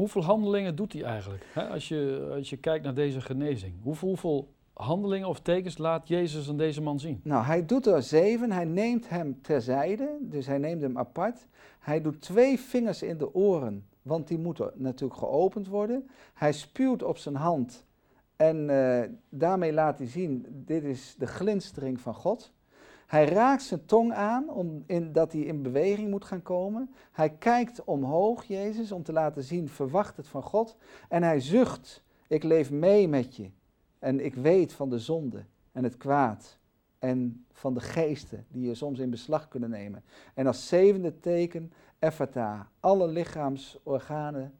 Hoeveel 0.00 0.24
handelingen 0.24 0.76
doet 0.76 0.92
hij 0.92 1.02
eigenlijk? 1.02 1.44
als, 1.70 1.88
je, 1.88 2.30
als 2.36 2.50
je 2.50 2.56
kijkt 2.56 2.84
naar 2.84 2.94
deze 2.94 3.20
genezing. 3.20 3.74
Hoeveel, 3.82 4.48
handelingen 4.72 5.28
of 5.28 5.40
tekens 5.40 5.78
laat 5.78 6.08
Jezus 6.08 6.48
aan 6.48 6.56
deze 6.56 6.82
man 6.82 7.00
zien? 7.00 7.20
Nou, 7.24 7.44
hij 7.44 7.66
doet 7.66 7.86
er 7.86 8.02
zeven. 8.02 8.52
Hij 8.52 8.64
neemt 8.64 9.08
hem 9.08 9.42
terzijde, 9.42 10.18
dus 10.20 10.46
hij 10.46 10.58
neemt 10.58 10.82
hem 10.82 10.98
apart. 10.98 11.46
Hij 11.78 12.00
doet 12.00 12.20
twee 12.20 12.58
vingers 12.58 13.02
in 13.02 13.18
de 13.18 13.34
oren, 13.34 13.86
want 14.02 14.28
die 14.28 14.38
moeten 14.38 14.72
natuurlijk 14.74 15.20
geopend 15.20 15.66
worden. 15.68 16.10
Hij 16.34 16.52
spuwt 16.52 17.02
op 17.02 17.18
zijn 17.18 17.36
hand 17.36 17.86
en 18.36 18.68
uh, 18.68 19.02
daarmee 19.28 19.72
laat 19.72 19.98
hij 19.98 20.06
zien, 20.06 20.46
dit 20.48 20.84
is 20.84 21.14
de 21.18 21.26
glinstering 21.26 22.00
van 22.00 22.14
God. 22.14 22.52
Hij 23.10 23.24
raakt 23.24 23.62
zijn 23.62 23.84
tong 23.84 24.12
aan, 24.12 24.50
om 24.50 24.84
in, 24.86 25.12
dat 25.12 25.32
hij 25.32 25.40
in 25.40 25.62
beweging 25.62 26.10
moet 26.10 26.24
gaan 26.24 26.42
komen. 26.42 26.90
Hij 27.12 27.30
kijkt 27.30 27.84
omhoog, 27.84 28.44
Jezus, 28.44 28.92
om 28.92 29.02
te 29.02 29.12
laten 29.12 29.42
zien, 29.42 29.68
verwacht 29.68 30.16
het 30.16 30.28
van 30.28 30.42
God. 30.42 30.76
En 31.08 31.22
hij 31.22 31.40
zucht, 31.40 32.02
ik 32.28 32.42
leef 32.42 32.70
mee 32.70 33.08
met 33.08 33.36
je. 33.36 33.50
En 33.98 34.24
ik 34.24 34.34
weet 34.34 34.72
van 34.72 34.90
de 34.90 34.98
zonde 34.98 35.44
en 35.72 35.84
het 35.84 35.96
kwaad. 35.96 36.58
En 36.98 37.46
van 37.52 37.74
de 37.74 37.80
geesten 37.80 38.46
die 38.48 38.66
je 38.66 38.74
soms 38.74 38.98
in 38.98 39.10
beslag 39.10 39.48
kunnen 39.48 39.70
nemen. 39.70 40.04
En 40.34 40.46
als 40.46 40.68
zevende 40.68 41.20
teken, 41.20 41.72
Ephata, 41.98 42.70
alle 42.80 43.08
lichaamsorganen 43.08 44.58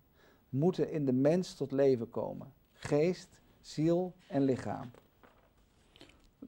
moeten 0.48 0.90
in 0.90 1.04
de 1.04 1.12
mens 1.12 1.54
tot 1.54 1.72
leven 1.72 2.10
komen. 2.10 2.52
Geest, 2.72 3.40
ziel 3.60 4.14
en 4.28 4.42
lichaam. 4.42 4.90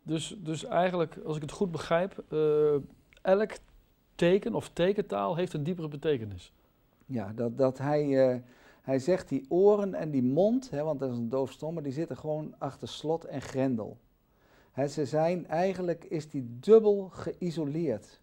Dus, 0.03 0.37
dus 0.39 0.65
eigenlijk, 0.65 1.17
als 1.25 1.37
ik 1.37 1.43
het 1.43 1.53
goed 1.53 1.71
begrijp, 1.71 2.25
eh, 2.29 2.75
elk 3.23 3.51
teken 4.15 4.55
of 4.55 4.69
tekentaal 4.69 5.37
heeft 5.37 5.53
een 5.53 5.65
diepere 5.65 5.89
betekenis. 5.89 6.53
Ja, 7.07 7.33
dat, 7.35 7.59
dat 7.59 7.79
hij, 7.79 8.31
eh, 8.31 8.39
hij 8.83 8.99
zegt 8.99 9.29
die 9.29 9.47
oren 9.49 9.95
en 9.95 10.11
die 10.11 10.23
mond, 10.23 10.71
hè, 10.71 10.83
want 10.83 11.01
dat 11.01 11.11
is 11.11 11.17
een 11.17 11.29
doofstomme, 11.29 11.83
die 11.83 11.93
zitten 11.93 12.17
gewoon 12.17 12.55
achter 12.59 12.89
slot 12.89 13.25
en 13.25 13.43
grendel. 13.43 13.99
Hè, 14.73 14.89
ze 14.89 15.07
zijn, 15.07 15.47
eigenlijk 15.47 16.05
is 16.05 16.29
die 16.29 16.59
dubbel 16.61 17.09
geïsoleerd. 17.13 18.21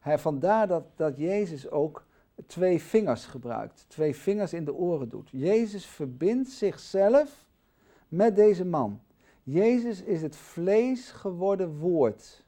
Hij, 0.00 0.18
vandaar 0.18 0.68
dat, 0.68 0.84
dat 0.96 1.18
Jezus 1.18 1.70
ook 1.70 2.04
twee 2.46 2.82
vingers 2.82 3.24
gebruikt, 3.24 3.84
twee 3.88 4.16
vingers 4.16 4.52
in 4.52 4.64
de 4.64 4.74
oren 4.74 5.08
doet. 5.08 5.28
Jezus 5.32 5.86
verbindt 5.86 6.50
zichzelf 6.50 7.44
met 8.08 8.36
deze 8.36 8.64
man. 8.64 9.00
Jezus 9.44 10.02
is 10.02 10.22
het 10.22 10.36
vlees 10.36 11.10
geworden 11.10 11.78
woord. 11.78 12.44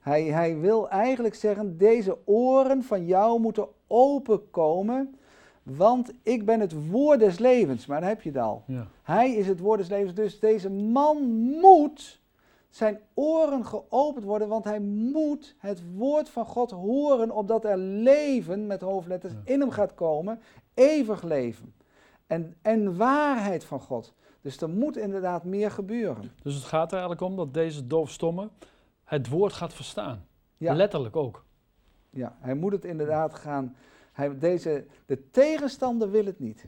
Hij, 0.00 0.22
hij 0.22 0.58
wil 0.58 0.88
eigenlijk 0.88 1.34
zeggen, 1.34 1.78
deze 1.78 2.18
oren 2.24 2.82
van 2.82 3.06
jou 3.06 3.40
moeten 3.40 3.68
openkomen, 3.86 5.14
want 5.62 6.12
ik 6.22 6.44
ben 6.44 6.60
het 6.60 6.88
woord 6.90 7.18
des 7.20 7.38
levens. 7.38 7.86
Maar 7.86 8.00
dan 8.00 8.08
heb 8.08 8.22
je 8.22 8.28
het 8.28 8.38
al. 8.38 8.62
Ja. 8.66 8.86
Hij 9.02 9.32
is 9.32 9.46
het 9.46 9.60
woord 9.60 9.78
des 9.78 9.88
levens, 9.88 10.14
dus 10.14 10.40
deze 10.40 10.70
man 10.70 11.22
moet 11.60 12.20
zijn 12.70 13.00
oren 13.14 13.64
geopend 13.66 14.24
worden, 14.24 14.48
want 14.48 14.64
hij 14.64 14.80
moet 14.80 15.54
het 15.58 15.82
woord 15.96 16.28
van 16.28 16.46
God 16.46 16.70
horen, 16.70 17.30
opdat 17.30 17.64
er 17.64 17.76
leven, 17.78 18.66
met 18.66 18.80
hoofdletters, 18.80 19.32
Ja. 19.32 19.40
in 19.44 19.60
hem 19.60 19.70
gaat 19.70 19.94
komen, 19.94 20.40
eeuwig 20.74 21.22
leven. 21.22 21.74
En, 22.26 22.54
en 22.62 22.96
waarheid 22.96 23.64
van 23.64 23.80
God. 23.80 24.14
Dus 24.42 24.60
er 24.60 24.68
moet 24.68 24.96
inderdaad 24.96 25.44
meer 25.44 25.70
gebeuren. 25.70 26.30
Dus 26.42 26.54
het 26.54 26.64
gaat 26.64 26.86
er 26.86 26.98
eigenlijk 26.98 27.20
om 27.20 27.36
dat 27.36 27.54
deze 27.54 27.86
doofstomme 27.86 28.48
het 29.04 29.28
woord 29.28 29.52
gaat 29.52 29.74
verstaan. 29.74 30.26
Ja. 30.56 30.74
Letterlijk 30.74 31.16
ook. 31.16 31.44
Ja, 32.10 32.36
hij 32.40 32.54
moet 32.54 32.72
het 32.72 32.84
inderdaad 32.84 33.34
gaan. 33.34 33.76
Hij, 34.12 34.38
deze, 34.38 34.86
de 35.06 35.30
tegenstander 35.30 36.10
wil 36.10 36.24
het 36.24 36.38
niet. 36.38 36.66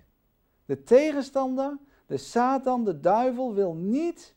De 0.64 0.83
tegenstander, 0.83 1.78
de 2.07 2.16
Satan, 2.16 2.85
de 2.85 3.00
duivel 3.00 3.54
wil 3.54 3.75
niet 3.75 4.35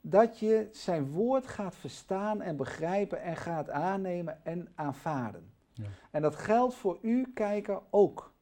dat 0.00 0.38
je 0.38 0.68
zijn 0.72 1.10
woord 1.10 1.46
gaat 1.46 1.76
verstaan 1.76 2.40
en 2.40 2.56
begrijpen 2.56 3.22
en 3.22 3.36
gaat 3.36 3.70
aannemen 3.70 4.44
en 4.44 4.68
aanvaarden. 4.74 5.50
Ja. 5.72 5.84
En 6.10 6.22
dat 6.22 6.36
geldt 6.36 6.74
voor 6.74 6.98
u, 7.02 7.30
kijker, 7.34 7.80
ook. 7.90 8.32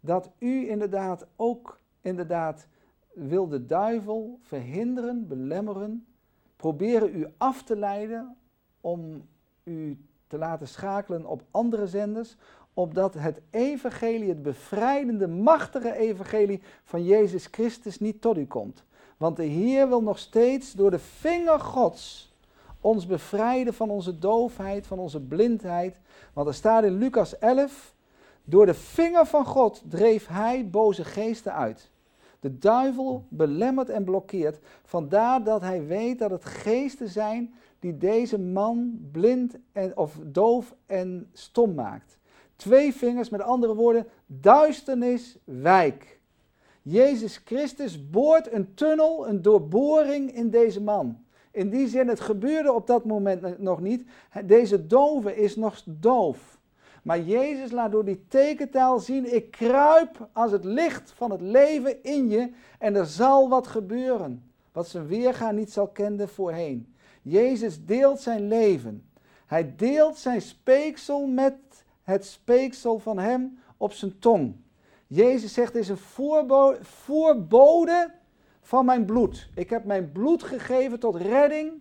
Dat 0.00 0.30
u 0.38 0.68
inderdaad 0.70 1.26
ook, 1.36 1.80
inderdaad, 2.00 2.68
wil 3.12 3.48
de 3.48 3.66
duivel 3.66 4.38
verhinderen, 4.42 5.28
belemmeren, 5.28 6.06
proberen 6.56 7.16
u 7.16 7.26
af 7.36 7.62
te 7.62 7.76
leiden 7.76 8.36
om 8.80 9.28
u 9.64 9.98
te 10.26 10.38
laten 10.38 10.68
schakelen 10.68 11.26
op 11.26 11.42
andere 11.50 11.86
zenders, 11.86 12.36
opdat 12.74 13.14
het 13.14 13.40
evangelie, 13.50 14.28
het 14.28 14.42
bevrijdende, 14.42 15.28
machtige 15.28 15.96
evangelie 15.96 16.62
van 16.84 17.04
Jezus 17.04 17.46
Christus 17.46 18.00
niet 18.00 18.20
tot 18.20 18.36
u 18.36 18.46
komt. 18.46 18.84
Want 19.16 19.36
de 19.36 19.44
Heer 19.44 19.88
wil 19.88 20.02
nog 20.02 20.18
steeds 20.18 20.72
door 20.72 20.90
de 20.90 20.98
vinger 20.98 21.60
Gods 21.60 22.30
ons 22.80 23.06
bevrijden 23.06 23.74
van 23.74 23.90
onze 23.90 24.18
doofheid, 24.18 24.86
van 24.86 24.98
onze 24.98 25.20
blindheid. 25.20 26.00
Want 26.32 26.48
er 26.48 26.54
staat 26.54 26.84
in 26.84 26.98
Lucas 26.98 27.38
11, 27.38 27.94
door 28.44 28.66
de 28.66 28.74
vinger 28.74 29.26
van 29.26 29.44
God 29.44 29.82
dreef 29.88 30.26
hij 30.26 30.68
boze 30.70 31.04
geesten 31.04 31.54
uit. 31.54 31.89
De 32.40 32.58
duivel 32.58 33.24
belemmert 33.28 33.88
en 33.88 34.04
blokkeert. 34.04 34.58
Vandaar 34.82 35.44
dat 35.44 35.60
hij 35.60 35.86
weet 35.86 36.18
dat 36.18 36.30
het 36.30 36.44
geesten 36.44 37.08
zijn 37.08 37.54
die 37.78 37.96
deze 37.96 38.38
man 38.38 39.08
blind 39.12 39.56
en, 39.72 39.96
of 39.96 40.18
doof 40.22 40.74
en 40.86 41.28
stom 41.32 41.74
maakt. 41.74 42.18
Twee 42.56 42.94
vingers, 42.94 43.28
met 43.28 43.42
andere 43.42 43.74
woorden, 43.74 44.06
duisternis, 44.26 45.38
wijk. 45.44 46.20
Jezus 46.82 47.40
Christus 47.44 48.10
boort 48.10 48.52
een 48.52 48.74
tunnel, 48.74 49.28
een 49.28 49.42
doorboring 49.42 50.34
in 50.34 50.50
deze 50.50 50.82
man. 50.82 51.24
In 51.50 51.70
die 51.70 51.88
zin, 51.88 52.08
het 52.08 52.20
gebeurde 52.20 52.72
op 52.72 52.86
dat 52.86 53.04
moment 53.04 53.58
nog 53.58 53.80
niet. 53.80 54.04
Deze 54.44 54.86
dove 54.86 55.36
is 55.36 55.56
nog 55.56 55.82
doof. 55.84 56.59
Maar 57.02 57.20
Jezus 57.20 57.70
laat 57.70 57.90
door 57.90 58.04
die 58.04 58.24
tekentaal 58.28 58.98
zien, 58.98 59.34
ik 59.34 59.50
kruip 59.50 60.28
als 60.32 60.52
het 60.52 60.64
licht 60.64 61.12
van 61.12 61.30
het 61.30 61.40
leven 61.40 62.02
in 62.02 62.28
je 62.28 62.52
en 62.78 62.94
er 62.94 63.06
zal 63.06 63.48
wat 63.48 63.66
gebeuren. 63.66 64.52
Wat 64.72 64.88
zijn 64.88 65.06
weerga 65.06 65.50
niet 65.50 65.72
zal 65.72 65.88
kenden 65.88 66.28
voorheen. 66.28 66.94
Jezus 67.22 67.84
deelt 67.84 68.20
zijn 68.20 68.48
leven. 68.48 69.04
Hij 69.46 69.74
deelt 69.76 70.18
zijn 70.18 70.42
speeksel 70.42 71.26
met 71.26 71.54
het 72.02 72.24
speeksel 72.24 72.98
van 72.98 73.18
hem 73.18 73.58
op 73.76 73.92
zijn 73.92 74.18
tong. 74.18 74.56
Jezus 75.06 75.52
zegt, 75.52 75.72
het 75.72 75.82
is 75.82 75.88
een 75.88 75.96
voorbo 75.96 76.76
voorbode 76.80 78.10
van 78.60 78.84
mijn 78.84 79.04
bloed. 79.04 79.48
Ik 79.54 79.70
heb 79.70 79.84
mijn 79.84 80.12
bloed 80.12 80.42
gegeven 80.42 80.98
tot 80.98 81.16
redding 81.16 81.72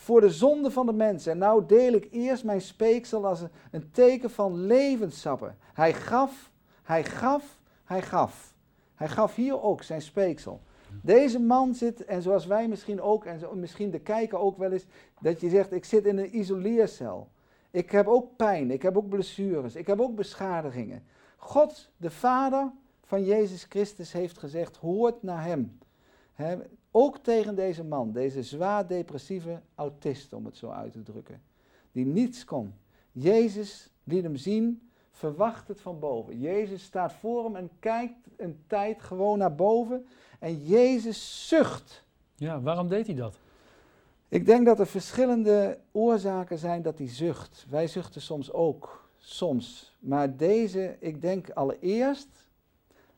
voor 0.00 0.20
de 0.20 0.30
zonde 0.30 0.70
van 0.70 0.86
de 0.86 0.92
mensen. 0.92 1.32
En 1.32 1.38
nou 1.38 1.66
deel 1.66 1.92
ik 1.92 2.08
eerst 2.10 2.44
mijn 2.44 2.60
speeksel 2.60 3.26
als 3.26 3.42
een, 3.70 3.90
teken 3.90 4.30
van 4.30 4.66
levenssappen. 4.66 5.56
Hij 5.72 5.92
gaf, 5.92 6.50
hij 6.82 7.04
gaf, 7.04 7.60
hij 7.84 8.02
gaf. 8.02 8.54
Hij 8.94 9.08
gaf 9.08 9.34
hier 9.34 9.62
ook 9.62 9.82
zijn 9.82 10.02
speeksel. 10.02 10.60
Deze 11.02 11.38
man 11.38 11.74
zit, 11.74 12.04
en 12.04 12.22
zoals 12.22 12.46
wij 12.46 12.68
misschien 12.68 13.00
ook, 13.00 13.24
en 13.24 13.40
misschien 13.54 13.90
de 13.90 14.00
kijker 14.00 14.38
ook 14.38 14.58
wel 14.58 14.72
eens, 14.72 14.86
dat 15.20 15.40
je 15.40 15.48
zegt, 15.48 15.72
ik 15.72 15.84
zit 15.84 16.04
in 16.04 16.18
een 16.18 16.38
isoleercel. 16.38 17.28
Ik 17.70 17.90
heb 17.90 18.06
ook 18.06 18.36
pijn, 18.36 18.70
ik 18.70 18.82
heb 18.82 18.96
ook 18.96 19.08
blessures, 19.08 19.74
ik 19.74 19.86
heb 19.86 20.00
ook 20.00 20.14
beschadigingen. 20.14 21.04
God, 21.36 21.90
de 21.96 22.10
Vader 22.10 22.70
van 23.04 23.24
Jezus 23.24 23.64
Christus, 23.68 24.12
heeft 24.12 24.38
gezegd, 24.38 24.76
hoort 24.76 25.22
naar 25.22 25.44
hem. 25.44 25.78
He, 26.32 26.56
ook 26.90 27.18
tegen 27.18 27.54
deze 27.54 27.84
man, 27.84 28.12
deze 28.12 28.42
zwaar 28.42 28.86
depressieve 28.86 29.60
autist, 29.74 30.32
om 30.32 30.44
het 30.44 30.56
zo 30.56 30.70
uit 30.70 30.92
te 30.92 31.02
drukken, 31.02 31.42
die 31.92 32.06
niets 32.06 32.44
kon. 32.44 32.74
Jezus 33.12 33.90
liet 34.04 34.22
hem 34.22 34.36
zien, 34.36 34.90
verwacht 35.10 35.68
het 35.68 35.80
van 35.80 35.98
boven. 35.98 36.38
Jezus 36.38 36.82
staat 36.82 37.12
voor 37.12 37.44
hem 37.44 37.56
en 37.56 37.70
kijkt 37.78 38.28
een 38.36 38.62
tijd 38.66 39.02
gewoon 39.02 39.38
naar 39.38 39.54
boven 39.54 40.06
en 40.38 40.64
Jezus 40.66 41.48
zucht. 41.48 42.04
Ja, 42.34 42.60
waarom 42.60 42.88
deed 42.88 43.06
hij 43.06 43.16
dat? 43.16 43.38
Ik 44.28 44.46
denk 44.46 44.66
dat 44.66 44.78
er 44.78 44.86
verschillende 44.86 45.78
oorzaken 45.92 46.58
zijn 46.58 46.82
dat 46.82 46.98
hij 46.98 47.08
zucht. 47.08 47.66
Wij 47.68 47.86
zuchten 47.86 48.20
soms 48.20 48.52
ook, 48.52 49.10
soms. 49.18 49.96
Maar 49.98 50.36
deze, 50.36 50.96
ik 51.00 51.20
denk 51.20 51.50
allereerst, 51.50 52.49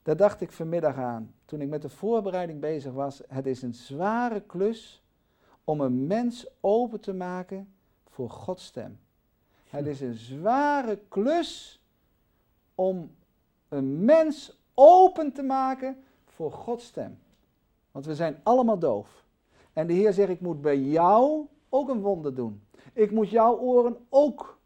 daar 0.03 0.17
dacht 0.17 0.41
ik 0.41 0.53
vanmiddag 0.53 0.97
aan, 0.97 1.35
toen 1.45 1.61
ik 1.61 1.69
met 1.69 1.83
de 1.83 1.89
voorbereiding 1.89 2.61
bezig 2.61 2.93
was. 2.93 3.23
Het 3.29 3.47
is 3.47 3.63
een 3.63 3.75
zware 3.75 4.41
klus 4.41 5.03
om 5.65 5.81
een 5.81 6.07
mens 6.07 6.47
open 6.61 7.01
te 7.01 7.13
maken 7.13 7.75
voor 8.09 8.31
Gods 8.31 8.65
stem. 8.65 8.99
Het 9.69 9.87
is 9.87 10.01
een 10.01 10.15
zware 10.15 10.99
klus 11.09 11.81
om 12.75 13.15
een 13.69 14.05
mens 14.05 14.59
open 14.75 15.33
te 15.33 15.43
maken 15.43 16.03
voor 16.25 16.53
Gods 16.53 16.85
stem. 16.85 17.19
Want 17.91 18.07
we 18.07 18.15
zijn 18.15 18.41
allemaal 18.43 18.79
doof. 18.79 19.25
En 19.73 19.87
de 19.87 19.93
Heer 19.93 20.13
zegt, 20.13 20.31
ik 20.31 20.41
moet 20.41 20.61
bij 20.61 20.79
jou 20.79 21.47
ook 21.69 21.89
een 21.89 22.01
wonder 22.01 22.35
doen. 22.35 22.63
Ik 22.93 23.11
moet 23.11 23.31
jouw 23.31 23.59
oren 23.59 23.97
ook 24.09 24.59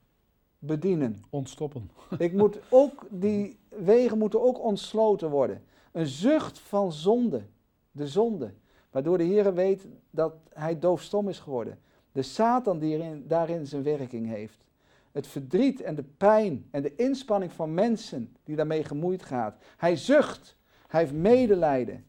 bedienen. 0.66 1.24
Ontstoppen. 1.30 1.90
Ik 2.18 2.32
moet 2.32 2.58
ook, 2.68 3.06
die 3.10 3.58
wegen 3.68 4.18
moeten 4.18 4.42
ook 4.42 4.64
ontsloten 4.64 5.30
worden. 5.30 5.62
Een 5.92 6.06
zucht 6.06 6.58
van 6.58 6.92
zonde, 6.92 7.42
de 7.90 8.08
zonde. 8.08 8.52
Waardoor 8.90 9.18
de 9.18 9.24
Heer 9.24 9.54
weet 9.54 9.86
dat 10.10 10.34
hij 10.52 10.78
doofstom 10.78 11.28
is 11.28 11.38
geworden. 11.38 11.78
De 12.12 12.22
Satan 12.22 12.78
die 12.78 12.94
erin, 12.94 13.24
daarin 13.26 13.66
zijn 13.66 13.82
werking 13.82 14.28
heeft. 14.28 14.64
Het 15.12 15.26
verdriet 15.26 15.80
en 15.80 15.94
de 15.94 16.04
pijn 16.16 16.66
en 16.70 16.82
de 16.82 16.94
inspanning 16.94 17.52
van 17.52 17.74
mensen 17.74 18.36
die 18.44 18.56
daarmee 18.56 18.84
gemoeid 18.84 19.22
gaat. 19.22 19.56
Hij 19.76 19.96
zucht, 19.96 20.56
hij 20.86 21.00
heeft 21.00 21.12
medelijden. 21.12 22.04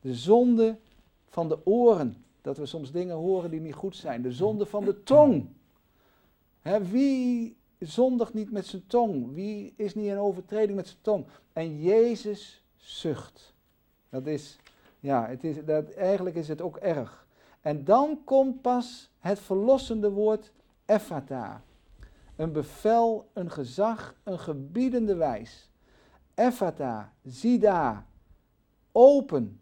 De 0.00 0.14
zonde 0.14 0.78
van 1.26 1.48
de 1.48 1.66
oren, 1.66 2.24
dat 2.40 2.56
we 2.56 2.66
soms 2.66 2.92
dingen 2.92 3.16
horen 3.16 3.50
die 3.50 3.60
niet 3.60 3.74
goed 3.74 3.96
zijn. 3.96 4.22
De 4.22 4.32
zonde 4.32 4.66
van 4.66 4.84
de 4.84 5.02
tong. 5.02 5.48
Hè, 6.60 6.84
wie 6.84 7.56
zondigt 7.78 8.34
niet 8.34 8.50
met 8.50 8.66
zijn 8.66 8.86
tong? 8.86 9.34
Wie 9.34 9.72
is 9.76 9.94
niet 9.94 10.06
in 10.06 10.18
overtreding 10.18 10.76
met 10.76 10.86
zijn 10.86 11.00
tong? 11.00 11.26
En 11.52 11.80
Jezus 11.80 12.64
zucht. 12.76 13.54
Dat 14.08 14.26
is, 14.26 14.58
ja, 15.00 15.26
het 15.26 15.44
is, 15.44 15.64
dat, 15.64 15.90
eigenlijk 15.90 16.36
is 16.36 16.48
het 16.48 16.60
ook 16.60 16.76
erg. 16.76 17.26
En 17.60 17.84
dan 17.84 18.20
komt 18.24 18.60
pas 18.62 19.10
het 19.18 19.40
verlossende 19.40 20.10
woord 20.10 20.52
Ephata. 20.84 21.62
Een 22.36 22.52
bevel, 22.52 23.28
een 23.32 23.50
gezag, 23.50 24.14
een 24.22 24.38
gebiedende 24.38 25.14
wijs. 25.14 25.70
Ephata, 26.34 27.12
zie 27.24 27.58
daar, 27.58 28.06
open, 28.92 29.60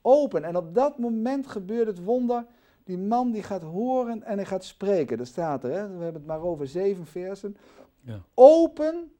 open. 0.00 0.44
En 0.44 0.56
op 0.56 0.74
dat 0.74 0.98
moment 0.98 1.46
gebeurt 1.46 1.86
het 1.86 2.04
wonder 2.04 2.46
Die 2.84 2.98
man 2.98 3.30
die 3.30 3.42
gaat 3.42 3.62
horen 3.62 4.22
en 4.22 4.36
hij 4.36 4.46
gaat 4.46 4.64
spreken. 4.64 5.18
Dat 5.18 5.26
staat 5.26 5.64
er, 5.64 5.70
hè? 5.70 5.88
we 5.88 6.02
hebben 6.02 6.22
het 6.22 6.26
maar 6.26 6.42
over 6.42 6.66
zeven 6.66 7.06
versen. 7.06 7.56
Ja. 8.00 8.20
Open, 8.34 9.12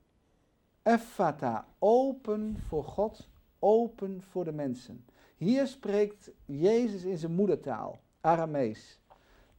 effata, 0.82 1.66
open 1.78 2.56
voor 2.68 2.84
God, 2.84 3.28
open 3.58 4.22
voor 4.30 4.44
de 4.44 4.52
mensen. 4.52 5.04
Hier 5.36 5.66
spreekt 5.66 6.30
Jezus 6.44 7.04
in 7.04 7.18
zijn 7.18 7.34
moedertaal, 7.34 8.00
Aramees. 8.20 9.00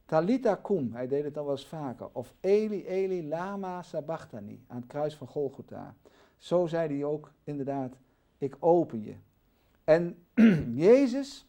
Talita 0.06 0.54
kum, 0.54 0.92
hij 0.92 1.08
deed 1.08 1.24
het 1.24 1.36
al 1.36 1.44
wel 1.44 1.52
eens 1.52 1.66
vaker. 1.66 2.08
Of 2.12 2.34
Eli, 2.40 2.86
Eli, 2.86 3.28
lama 3.28 3.82
sabachthani, 3.82 4.64
aan 4.66 4.76
het 4.76 4.86
kruis 4.86 5.14
van 5.14 5.26
Golgotha. 5.26 5.94
Zo 6.38 6.66
zei 6.66 6.94
hij 6.94 7.04
ook 7.04 7.32
inderdaad, 7.44 7.92
ik 8.38 8.56
open 8.58 9.02
je. 9.02 9.14
En 9.84 10.24
Jezus, 10.88 11.46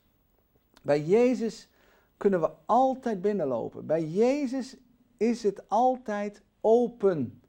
bij 0.81 1.01
Jezus 1.01 1.69
kunnen 2.17 2.41
we 2.41 2.49
altijd 2.65 3.21
binnenlopen. 3.21 3.85
Bij 3.85 4.03
Jezus 4.03 4.75
is 5.17 5.43
het 5.43 5.69
altijd 5.69 6.41
open. 6.61 7.41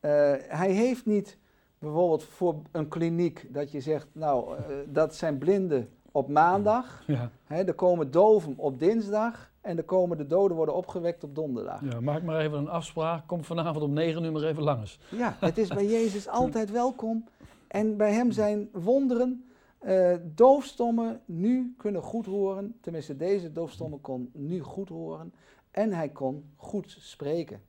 Uh, 0.00 0.10
hij 0.48 0.70
heeft 0.70 1.06
niet 1.06 1.38
bijvoorbeeld 1.78 2.24
voor 2.24 2.62
een 2.72 2.88
kliniek 2.88 3.46
dat 3.50 3.70
je 3.70 3.80
zegt, 3.80 4.08
nou, 4.12 4.58
uh, 4.58 4.64
dat 4.86 5.14
zijn 5.14 5.38
blinden 5.38 5.88
op 6.12 6.28
maandag. 6.28 7.02
Ja. 7.06 7.30
Hè, 7.44 7.62
er 7.64 7.74
komen 7.74 8.10
doven 8.10 8.54
op 8.56 8.78
dinsdag. 8.78 9.52
En 9.60 9.76
er 9.76 9.84
komen 9.84 10.16
de 10.16 10.26
doden 10.26 10.56
worden 10.56 10.74
opgewekt 10.74 11.24
op 11.24 11.34
donderdag. 11.34 11.80
Ja, 11.90 12.00
maak 12.00 12.22
maar 12.22 12.40
even 12.40 12.58
een 12.58 12.68
afspraak. 12.68 13.26
Kom 13.26 13.44
vanavond 13.44 13.84
om 13.84 13.92
negen 13.92 14.24
uur 14.24 14.32
maar 14.32 14.42
even 14.42 14.62
langs. 14.62 14.98
Ja, 15.10 15.36
het 15.40 15.58
is 15.58 15.68
bij 15.68 15.86
Jezus 15.86 16.28
altijd 16.28 16.70
welkom. 16.70 17.24
En 17.68 17.96
bij 17.96 18.12
hem 18.12 18.32
zijn 18.32 18.68
wonderen. 18.72 19.48
Uh, 19.86 20.16
doofstommen 20.22 21.20
nu 21.24 21.74
kunnen 21.76 22.02
goed 22.02 22.26
horen. 22.26 22.78
Tenminste, 22.80 23.16
deze 23.16 23.52
doofstomme 23.52 23.98
kon 23.98 24.30
nu 24.32 24.60
goed 24.60 24.88
horen. 24.88 25.34
En 25.70 25.92
hij 25.92 26.08
kon 26.08 26.50
goed 26.56 26.96
spreken. 27.00 27.60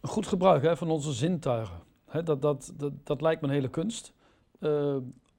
Een 0.00 0.08
goed 0.08 0.26
gebruik 0.26 0.62
hè, 0.62 0.76
van 0.76 0.90
onze 0.90 1.12
zintuigen. 1.12 1.80
Hè, 2.04 2.22
dat, 2.22 2.42
dat, 2.42 2.72
dat, 2.76 2.92
dat 3.02 3.20
lijkt 3.20 3.40
me 3.40 3.46
een 3.46 3.54
hele 3.54 3.70
kunst. 3.70 4.12
Uh, 4.60 4.96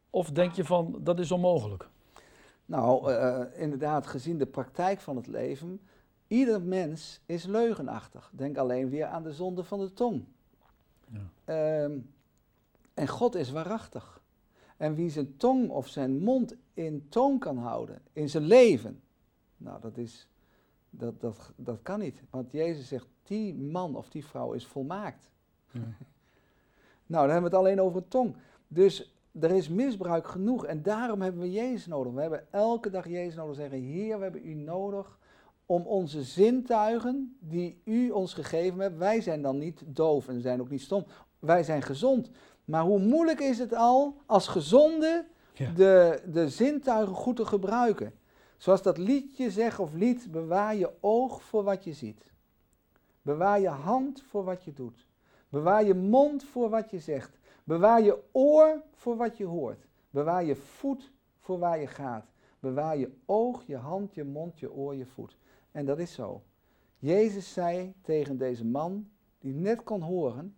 of 0.09 0.31
denk 0.31 0.53
je 0.53 0.65
van, 0.65 0.99
dat 0.99 1.19
is 1.19 1.31
onmogelijk? 1.31 1.89
Nou, 2.65 3.11
uh, 3.11 3.41
inderdaad, 3.55 4.07
gezien 4.07 4.37
de 4.37 4.45
praktijk 4.45 4.99
van 4.99 5.15
het 5.15 5.27
leven, 5.27 5.81
ieder 6.27 6.61
mens 6.61 7.21
is 7.25 7.45
leugenachtig. 7.45 8.31
Denk 8.33 8.57
alleen 8.57 8.89
weer 8.89 9.05
aan 9.05 9.23
de 9.23 9.31
zonde 9.31 9.63
van 9.63 9.79
de 9.79 9.93
tong. 9.93 10.25
Ja. 11.07 11.19
Uh, 11.85 11.97
en 12.93 13.07
God 13.07 13.35
is 13.35 13.51
waarachtig. 13.51 14.21
En 14.83 14.95
wie 14.95 15.09
zijn 15.09 15.37
tong 15.37 15.69
of 15.69 15.87
zijn 15.87 16.17
mond 16.17 16.55
in 16.73 17.05
toon 17.09 17.39
kan 17.39 17.57
houden, 17.57 18.01
in 18.13 18.29
zijn 18.29 18.43
leven, 18.43 19.01
nou, 19.57 19.81
dat, 19.81 19.97
is, 19.97 20.27
dat, 20.89 21.21
dat, 21.21 21.51
dat 21.55 21.79
kan 21.81 21.99
niet. 21.99 22.23
Want 22.29 22.51
Jezus 22.51 22.87
zegt, 22.87 23.07
die 23.23 23.55
man 23.55 23.95
of 23.95 24.09
die 24.09 24.25
vrouw 24.25 24.51
is 24.51 24.65
volmaakt. 24.65 25.31
Ja. 25.71 25.79
nou, 27.13 27.27
dan 27.27 27.29
hebben 27.29 27.51
we 27.51 27.57
het 27.57 27.65
alleen 27.65 27.81
over 27.81 27.97
een 27.97 28.07
tong. 28.07 28.35
Dus 28.67 29.15
er 29.39 29.51
is 29.51 29.69
misbruik 29.69 30.27
genoeg 30.27 30.65
en 30.65 30.81
daarom 30.81 31.21
hebben 31.21 31.41
we 31.41 31.51
Jezus 31.51 31.85
nodig. 31.85 32.13
We 32.13 32.21
hebben 32.21 32.47
elke 32.51 32.89
dag 32.89 33.07
Jezus 33.07 33.35
nodig. 33.35 33.55
Zeggen, 33.55 33.79
Heer, 33.79 34.17
we 34.17 34.23
hebben 34.23 34.47
u 34.47 34.53
nodig 34.53 35.17
om 35.65 35.81
onze 35.81 36.23
zintuigen 36.23 37.37
die 37.39 37.81
u 37.83 38.09
ons 38.09 38.33
gegeven 38.33 38.79
hebt. 38.79 38.97
Wij 38.97 39.21
zijn 39.21 39.41
dan 39.41 39.57
niet 39.57 39.83
doof 39.85 40.27
en 40.27 40.41
zijn 40.41 40.61
ook 40.61 40.69
niet 40.69 40.81
stom. 40.81 41.05
Wij 41.39 41.63
zijn 41.63 41.81
gezond. 41.81 42.29
Maar 42.65 42.83
hoe 42.83 42.99
moeilijk 42.99 43.39
is 43.39 43.59
het 43.59 43.73
al 43.73 44.21
als 44.25 44.47
gezonde 44.47 45.25
Ja. 45.53 45.71
de, 45.71 46.21
de 46.25 46.49
zintuigen 46.49 47.15
goed 47.15 47.35
te 47.35 47.45
gebruiken? 47.45 48.13
Zoals 48.57 48.81
dat 48.81 48.97
liedje 48.97 49.51
zegt 49.51 49.79
of 49.79 49.93
lied, 49.93 50.31
bewaar 50.31 50.75
je 50.75 50.91
oog 50.99 51.43
voor 51.43 51.63
wat 51.63 51.83
je 51.83 51.93
ziet. 51.93 52.31
Bewaar 53.21 53.59
je 53.59 53.67
hand 53.67 54.21
voor 54.21 54.43
wat 54.43 54.63
je 54.63 54.73
doet. 54.73 55.05
Bewaar 55.49 55.83
je 55.83 55.93
mond 55.93 56.43
voor 56.43 56.69
wat 56.69 56.89
je 56.89 56.99
zegt. 56.99 57.39
Bewaar 57.63 58.01
je 58.01 58.17
oor 58.31 58.81
voor 58.93 59.15
wat 59.15 59.37
je 59.37 59.45
hoort. 59.45 59.85
Bewaar 60.09 60.43
je 60.43 60.55
voet 60.55 61.11
voor 61.39 61.59
waar 61.59 61.79
je 61.79 61.87
gaat. 61.87 62.25
Bewaar 62.59 62.97
je 62.97 63.11
oog, 63.25 63.63
je 63.65 63.75
hand, 63.77 64.13
je 64.13 64.23
mond, 64.23 64.59
je 64.59 64.71
oor, 64.71 64.95
je 64.95 65.05
voet. 65.05 65.37
En 65.71 65.85
dat 65.85 65.99
is 65.99 66.13
zo. 66.13 66.41
Jezus 66.97 67.53
zei 67.53 67.93
tegen 68.01 68.37
deze 68.37 68.65
man, 68.65 69.09
die 69.39 69.53
net 69.53 69.83
kon 69.83 70.01
horen, 70.01 70.55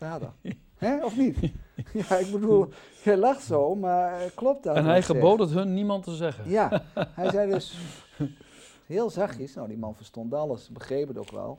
er. 0.00 0.32
Hè, 0.76 1.04
of 1.04 1.16
niet? 1.16 1.36
Ja, 1.92 2.16
ik 2.16 2.32
bedoel, 2.32 2.68
je 3.02 3.16
lacht 3.16 3.42
zo, 3.42 3.74
maar 3.74 4.20
eh, 4.20 4.30
klopt 4.34 4.62
dat? 4.62 4.76
En 4.76 4.82
wat 4.82 4.92
hij 4.92 5.02
gebood 5.02 5.38
het 5.38 5.50
hun 5.50 5.74
niemand 5.74 6.04
te 6.04 6.14
zeggen. 6.14 6.50
Ja, 6.50 6.82
hij 7.20 7.30
zei 7.30 7.50
dus 7.50 7.78
heel 8.86 9.10
zachtjes, 9.10 9.54
nou 9.54 9.68
die 9.68 9.78
man 9.78 9.94
verstond 9.94 10.34
alles, 10.34 10.68
begreep 10.68 11.08
het 11.08 11.18
ook 11.18 11.30
wel. 11.30 11.58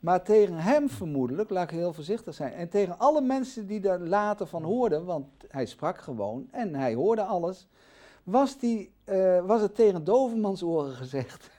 Maar 0.00 0.22
tegen 0.22 0.54
hem 0.54 0.88
vermoedelijk, 0.88 1.50
laat 1.50 1.70
ik 1.70 1.76
heel 1.76 1.92
voorzichtig 1.92 2.34
zijn, 2.34 2.52
en 2.52 2.68
tegen 2.68 2.98
alle 2.98 3.20
mensen 3.20 3.66
die 3.66 3.80
daar 3.80 4.00
later 4.00 4.46
van 4.46 4.62
hoorden, 4.62 5.04
want 5.04 5.26
hij 5.48 5.66
sprak 5.66 5.98
gewoon 5.98 6.48
en 6.50 6.74
hij 6.74 6.94
hoorde 6.94 7.22
alles, 7.22 7.68
was, 8.24 8.58
die, 8.58 8.92
eh, 9.04 9.46
was 9.46 9.60
het 9.60 9.74
tegen 9.74 10.04
dovenmans 10.04 10.62
oren 10.62 10.92
gezegd. 10.92 11.50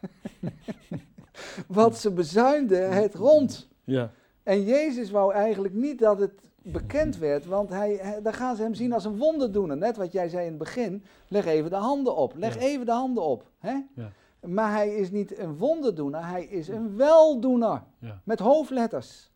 Want 1.67 1.95
ze 1.95 2.11
bezuinden 2.11 2.91
het 2.91 3.15
rond. 3.15 3.67
Ja. 3.83 4.11
En 4.43 4.63
Jezus 4.63 5.11
wou 5.11 5.33
eigenlijk 5.33 5.73
niet 5.73 5.99
dat 5.99 6.19
het 6.19 6.31
bekend 6.61 7.17
werd, 7.17 7.45
want 7.45 7.69
hij, 7.69 8.19
dan 8.23 8.33
gaan 8.33 8.55
ze 8.55 8.61
hem 8.61 8.73
zien 8.73 8.93
als 8.93 9.05
een 9.05 9.17
wonderdoener. 9.17 9.77
Net 9.77 9.97
wat 9.97 10.11
jij 10.11 10.29
zei 10.29 10.43
in 10.43 10.49
het 10.49 10.57
begin, 10.57 11.03
leg 11.27 11.45
even 11.45 11.69
de 11.69 11.75
handen 11.75 12.15
op, 12.15 12.33
leg 12.35 12.55
Ja. 12.55 12.61
even 12.61 12.85
de 12.85 12.91
handen 12.91 13.23
op. 13.23 13.49
Hè? 13.57 13.77
Ja. 13.95 14.11
Maar 14.47 14.71
hij 14.71 14.95
is 14.95 15.11
niet 15.11 15.37
een 15.37 15.57
wonderdoener, 15.57 16.27
hij 16.27 16.45
is 16.45 16.67
een 16.67 16.97
weldoener. 16.97 17.83
Ja. 17.99 18.21
Met 18.23 18.39
hoofdletters. 18.39 19.31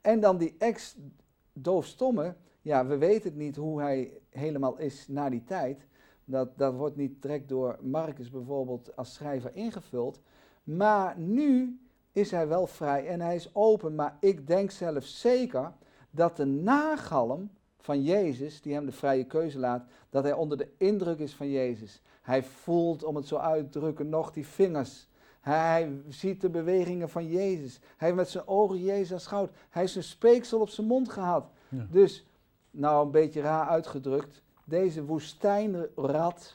En 0.00 0.20
dan 0.20 0.36
die 0.38 0.54
ex-doofstomme, 0.58 2.34
ja, 2.62 2.86
we 2.86 2.96
weten 2.96 3.28
het 3.30 3.38
niet 3.38 3.56
hoe 3.56 3.80
hij 3.80 4.12
helemaal 4.30 4.78
is 4.78 5.08
na 5.08 5.30
die 5.30 5.44
tijd. 5.44 5.86
Dat, 6.24 6.58
dat 6.58 6.74
wordt 6.74 6.96
niet 6.96 7.22
direct 7.22 7.48
door 7.48 7.78
Marcus 7.82 8.30
bijvoorbeeld 8.30 8.96
als 8.96 9.14
schrijver 9.14 9.54
ingevuld. 9.54 10.20
Maar 10.62 11.18
nu 11.18 11.80
is 12.16 12.30
hij 12.30 12.48
wel 12.48 12.66
vrij 12.66 13.06
en 13.06 13.20
hij 13.20 13.34
is 13.34 13.54
open. 13.54 13.94
Maar 13.94 14.16
ik 14.20 14.46
denk 14.46 14.70
zelf 14.70 15.04
zeker 15.04 15.72
dat 16.10 16.36
de 16.36 16.44
nagalm 16.44 17.50
van 17.80 18.02
Jezus, 18.02 18.62
die 18.62 18.74
hem 18.74 18.86
de 18.86 18.92
vrije 18.92 19.24
keuze 19.24 19.58
laat, 19.58 19.84
dat 20.10 20.24
hij 20.24 20.32
onder 20.32 20.58
de 20.58 20.68
indruk 20.76 21.18
is 21.18 21.34
van 21.34 21.50
Jezus. 21.50 22.02
Hij 22.22 22.42
voelt, 22.42 23.04
om 23.04 23.16
het 23.16 23.26
zo 23.26 23.36
uit 23.36 23.72
te 23.72 23.78
drukken, 23.78 24.08
nog 24.08 24.32
die 24.32 24.46
vingers. 24.46 25.08
Hij 25.40 26.00
ziet 26.08 26.40
de 26.40 26.50
bewegingen 26.50 27.08
van 27.08 27.26
Jezus. 27.28 27.78
Hij 27.96 28.08
heeft 28.08 28.14
met 28.14 28.28
zijn 28.28 28.46
ogen 28.48 28.82
Jezus 28.82 29.12
aanschouwd. 29.12 29.50
Hij 29.50 29.80
heeft 29.80 29.92
zijn 29.92 30.04
speeksel 30.04 30.60
op 30.60 30.68
zijn 30.68 30.86
mond 30.86 31.08
gehad. 31.08 31.50
Ja. 31.68 31.86
Dus, 31.90 32.26
nou 32.70 33.04
een 33.04 33.10
beetje 33.10 33.40
raar 33.40 33.68
uitgedrukt, 33.68 34.42
deze 34.64 35.04
woestijnrat, 35.04 36.54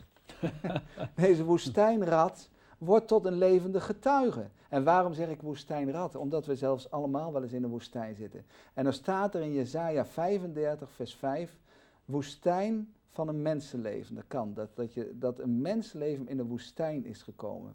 deze 1.15 1.43
woestijnrat 1.43 2.49
wordt 2.81 3.07
tot 3.07 3.25
een 3.25 3.37
levende 3.37 3.81
getuige. 3.81 4.49
En 4.69 4.83
waarom 4.83 5.13
zeg 5.13 5.29
ik 5.29 5.41
woestijnrat? 5.41 6.15
Omdat 6.15 6.45
we 6.45 6.55
zelfs 6.55 6.91
allemaal 6.91 7.33
wel 7.33 7.43
eens 7.43 7.51
in 7.51 7.63
een 7.63 7.69
woestijn 7.69 8.15
zitten. 8.15 8.45
En 8.73 8.83
dan 8.83 8.93
staat 8.93 9.35
er 9.35 9.41
in 9.41 9.53
Jezaja 9.53 10.05
35, 10.05 10.91
vers 10.91 11.15
5, 11.15 11.59
woestijn 12.05 12.93
van 13.09 13.27
een 13.27 13.41
mensenleven. 13.41 14.15
Dat 14.15 14.23
kan, 14.27 14.53
dat, 14.53 14.75
dat, 14.75 14.93
je, 14.93 15.17
dat 15.17 15.39
een 15.39 15.61
mensenleven 15.61 16.27
in 16.27 16.39
een 16.39 16.47
woestijn 16.47 17.05
is 17.05 17.21
gekomen. 17.21 17.73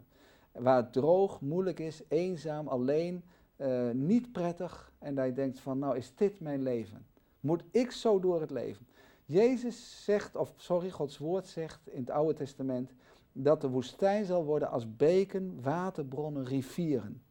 Waar 0.52 0.76
het 0.76 0.92
droog, 0.92 1.40
moeilijk 1.40 1.78
is, 1.78 2.02
eenzaam, 2.08 2.68
alleen, 2.68 3.24
eh, 3.56 3.90
niet 3.90 4.32
prettig. 4.32 4.92
En 4.98 5.14
dat 5.14 5.26
je 5.26 5.32
denkt 5.32 5.60
van, 5.60 5.78
nou 5.78 5.96
is 5.96 6.12
dit 6.14 6.40
mijn 6.40 6.62
leven? 6.62 7.06
Moet 7.40 7.62
ik 7.70 7.90
zo 7.90 8.20
door 8.20 8.40
het 8.40 8.50
leven? 8.50 8.86
Jezus 9.24 10.04
zegt, 10.04 10.36
of 10.36 10.54
sorry, 10.56 10.90
Gods 10.90 11.18
woord 11.18 11.46
zegt 11.46 11.80
in 11.84 12.00
het 12.00 12.10
Oude 12.10 12.34
Testament, 12.34 12.92
dat 13.42 13.60
de 13.60 13.68
woestijn 13.68 14.24
zal 14.24 14.44
worden 14.44 14.70
als 14.70 14.96
beken, 14.96 15.58
waterbronnen, 15.62 16.44
rivieren. 16.44 17.22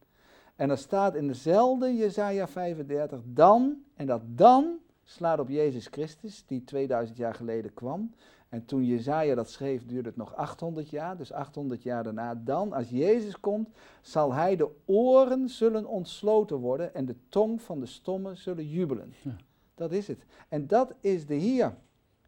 En 0.56 0.70
er 0.70 0.78
staat 0.78 1.14
in 1.14 1.26
dezelfde 1.26 1.96
Jezaja 1.96 2.48
35, 2.48 3.20
dan, 3.24 3.82
en 3.94 4.06
dat 4.06 4.22
dan 4.24 4.78
slaat 5.02 5.38
op 5.38 5.48
Jezus 5.48 5.86
Christus, 5.86 6.44
die 6.46 6.64
2000 6.64 7.18
jaar 7.18 7.34
geleden 7.34 7.74
kwam. 7.74 8.14
En 8.48 8.64
toen 8.64 8.84
Jezaja 8.84 9.34
dat 9.34 9.50
schreef, 9.50 9.86
duurde 9.86 10.08
het 10.08 10.16
nog 10.16 10.34
800 10.34 10.90
jaar, 10.90 11.16
dus 11.16 11.32
800 11.32 11.82
jaar 11.82 12.04
daarna. 12.04 12.34
Dan, 12.34 12.72
als 12.72 12.88
Jezus 12.88 13.40
komt, 13.40 13.68
zal 14.00 14.32
hij 14.32 14.56
de 14.56 14.68
oren 14.84 15.48
zullen 15.48 15.86
ontsloten 15.86 16.56
worden 16.56 16.94
en 16.94 17.04
de 17.04 17.16
tong 17.28 17.62
van 17.62 17.80
de 17.80 17.86
stommen 17.86 18.36
zullen 18.36 18.68
jubelen. 18.68 19.12
Ja. 19.22 19.36
Dat 19.74 19.92
is 19.92 20.08
het. 20.08 20.24
En 20.48 20.66
dat 20.66 20.94
is 21.00 21.26
de 21.26 21.34
Heer. 21.34 21.76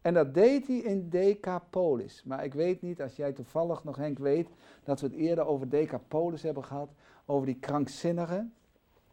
En 0.01 0.13
dat 0.13 0.33
deed 0.33 0.67
hij 0.67 0.75
in 0.77 1.09
Decapolis. 1.09 2.21
Maar 2.25 2.43
ik 2.43 2.53
weet 2.53 2.81
niet, 2.81 3.01
als 3.01 3.15
jij 3.15 3.31
toevallig 3.31 3.83
nog 3.83 3.95
Henk 3.95 4.17
weet, 4.19 4.47
dat 4.83 4.99
we 5.01 5.07
het 5.07 5.15
eerder 5.15 5.45
over 5.45 5.69
Decapolis 5.69 6.41
hebben 6.41 6.63
gehad, 6.63 6.89
over 7.25 7.45
die 7.45 7.55
krankzinnigen. 7.59 8.53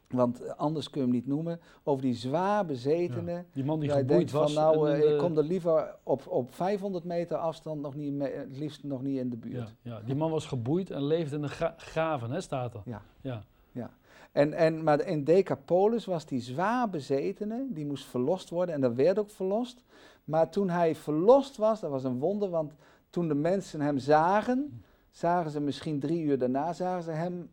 Want 0.06 0.56
anders 0.56 0.90
kun 0.90 1.00
je 1.00 1.06
hem 1.06 1.16
niet 1.16 1.26
noemen. 1.26 1.60
Over 1.84 2.02
die 2.02 2.14
zwaar 2.14 2.66
bezetene. 2.66 3.32
Ja. 3.32 3.44
Die 3.52 3.64
man 3.64 3.80
die 3.80 3.90
geboeid 3.90 4.30
was. 4.30 4.52
van 4.52 4.62
nou, 4.64 4.88
en 4.90 4.94
eh, 4.96 5.02
ik 5.02 5.08
de- 5.08 5.16
kom 5.16 5.36
er 5.38 5.44
liever 5.44 5.94
op, 6.02 6.26
op 6.26 6.54
500 6.54 7.04
meter 7.04 7.36
afstand 7.36 7.80
nog 7.80 7.94
niet, 7.94 8.12
mee, 8.12 8.32
het 8.32 8.56
liefst 8.58 8.84
nog 8.84 9.02
niet 9.02 9.18
in 9.18 9.30
de 9.30 9.36
ja, 9.42 9.48
buurt. 9.48 9.74
ja, 9.82 10.00
die 10.04 10.14
man 10.14 10.30
was 10.30 10.46
geboeid 10.46 10.90
en 10.90 11.04
leefde 11.04 11.36
in 11.36 11.42
de 11.42 11.48
gra- 11.48 11.74
graven, 11.76 12.30
hè, 12.30 12.40
staat 12.40 12.74
er. 12.74 12.82
Ja. 12.84 13.02
Ja, 13.20 13.90
En, 14.32 14.52
en, 14.52 14.82
maar 14.82 15.00
in 15.06 15.24
Decapolis 15.24 16.04
was 16.04 16.26
die 16.26 16.40
zwaar 16.40 16.90
bezetene, 16.90 17.66
die 17.70 17.86
moest 17.86 18.04
verlost 18.04 18.50
worden 18.50 18.74
en 18.74 18.80
dat 18.80 18.94
werd 18.94 19.18
ook 19.18 19.30
verlost. 19.30 19.84
Maar 20.26 20.50
toen 20.50 20.70
hij 20.70 20.94
verlost 20.94 21.56
was, 21.56 21.80
dat 21.80 21.90
was 21.90 22.04
een 22.04 22.18
wonder, 22.18 22.50
want 22.50 22.72
toen 23.10 23.28
de 23.28 23.34
mensen 23.34 23.80
hem 23.80 23.98
zagen, 23.98 24.82
zagen 25.10 25.50
ze 25.50 25.60
misschien 25.60 26.00
drie 26.00 26.22
uur 26.22 26.38
daarna, 26.38 26.72
zagen 26.72 27.02
ze 27.02 27.10
hem 27.10 27.50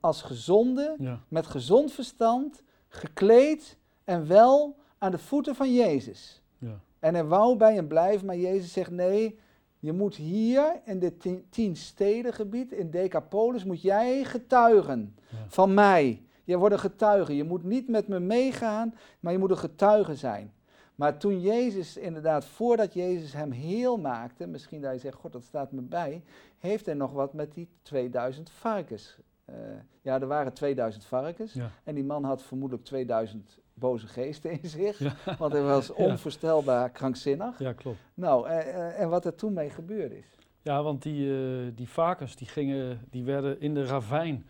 als 0.00 0.22
gezonde, 0.22 0.94
ja, 0.98 1.20
met 1.28 1.46
gezond 1.46 1.92
verstand, 1.92 2.62
gekleed 2.88 3.76
en 4.04 4.26
wel 4.26 4.76
aan 4.98 5.10
de 5.10 5.18
voeten 5.18 5.54
van 5.54 5.74
Jezus. 5.74 6.42
ja, 6.58 6.80
En 6.98 7.14
hij 7.14 7.24
wou 7.24 7.56
bij 7.56 7.74
hem 7.74 7.88
blijven, 7.88 8.26
maar 8.26 8.36
Jezus 8.36 8.72
zegt 8.72 8.90
nee, 8.90 9.38
je 9.78 9.92
moet 9.92 10.14
hier 10.16 10.80
in 10.84 10.98
dit 10.98 11.20
tien, 11.20 11.46
tien 11.50 11.76
stedengebied, 11.76 12.72
in 12.72 12.90
Decapolis, 12.90 13.64
moet 13.64 13.82
jij 13.82 14.24
getuigen 14.24 15.14
Ja. 15.28 15.36
van 15.48 15.74
mij. 15.74 16.22
Je 16.44 16.56
wordt 16.58 16.74
een 16.74 16.80
getuige. 16.80 17.36
Je 17.36 17.44
moet 17.44 17.64
niet 17.64 17.88
met 17.88 18.08
me 18.08 18.20
meegaan, 18.20 18.94
maar 19.20 19.32
je 19.32 19.38
moet 19.38 19.50
een 19.50 19.58
getuige 19.58 20.14
zijn. 20.16 20.52
Maar 21.00 21.16
toen 21.18 21.40
Jezus 21.40 21.96
inderdaad, 21.96 22.44
voordat 22.44 22.94
Jezus 22.94 23.32
hem 23.32 23.50
heel 23.50 23.96
maakte, 23.96 24.46
misschien 24.46 24.80
dat 24.80 24.92
je 24.92 24.98
zegt, 24.98 25.14
god 25.16 25.32
dat 25.32 25.44
staat 25.44 25.72
me 25.72 25.80
bij, 25.80 26.22
heeft 26.58 26.86
hij 26.86 26.94
nog 26.94 27.12
wat 27.12 27.34
met 27.34 27.54
die 27.54 27.68
2000 27.82 28.50
varkens. 28.50 29.16
Eh, 29.44 29.54
ja, 30.02 30.20
er 30.20 30.26
waren 30.26 30.52
2000 30.52 31.04
varkens 31.04 31.52
ja. 31.52 31.70
en 31.84 31.94
die 31.94 32.04
man 32.04 32.24
had 32.24 32.42
vermoedelijk 32.42 32.86
2000 32.86 33.58
boze 33.74 34.06
geesten 34.06 34.50
in 34.62 34.68
zich, 34.68 34.98
Ja. 34.98 35.14
want 35.38 35.52
hij 35.52 35.62
was 35.62 35.86
Ja. 35.96 36.04
onvoorstelbaar 36.04 36.90
krankzinnig. 36.90 37.58
ja 37.58 37.72
klopt. 37.72 37.98
Nou, 38.14 38.48
eh, 38.48 38.58
eh, 38.58 39.00
en 39.00 39.08
wat 39.08 39.24
er 39.24 39.34
toen 39.34 39.52
mee 39.52 39.70
gebeurd 39.70 40.12
is. 40.12 40.26
Ja, 40.62 40.82
want 40.82 41.02
die, 41.02 41.74
die 41.74 41.88
varkens 41.88 42.36
die 42.36 42.46
gingen, 42.46 43.00
die 43.10 43.24
werden 43.24 43.60
in 43.60 43.74
de 43.74 43.84
ravijn, 43.84 44.46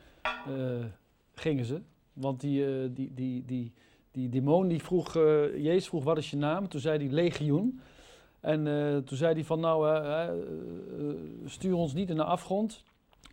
gingen 1.35 1.65
ze. 1.65 1.83
Want 2.13 2.41
die, 2.41 2.93
die, 2.93 3.15
die, 3.15 3.45
die, 3.45 3.73
die 4.13 4.29
demon 4.29 4.69
die 4.69 4.83
vroeg, 4.83 5.17
eh, 5.17 5.57
Jezus 5.57 5.89
vroeg 5.89 6.05
wat 6.05 6.19
is 6.19 6.31
je 6.31 6.37
naam? 6.37 6.69
Toen 6.69 6.81
zei 6.81 6.99
hij 6.99 7.15
legioen. 7.15 7.81
En 8.41 8.67
eh, 8.67 8.97
toen 8.97 9.17
zei 9.17 9.35
hij 9.35 9.45
van 9.45 9.61
nou, 9.61 9.97
eh, 9.97 10.29
stuur 11.45 11.75
ons 11.75 11.93
niet 11.95 12.11
in 12.11 12.17
de 12.17 12.25
afgrond, 12.25 12.83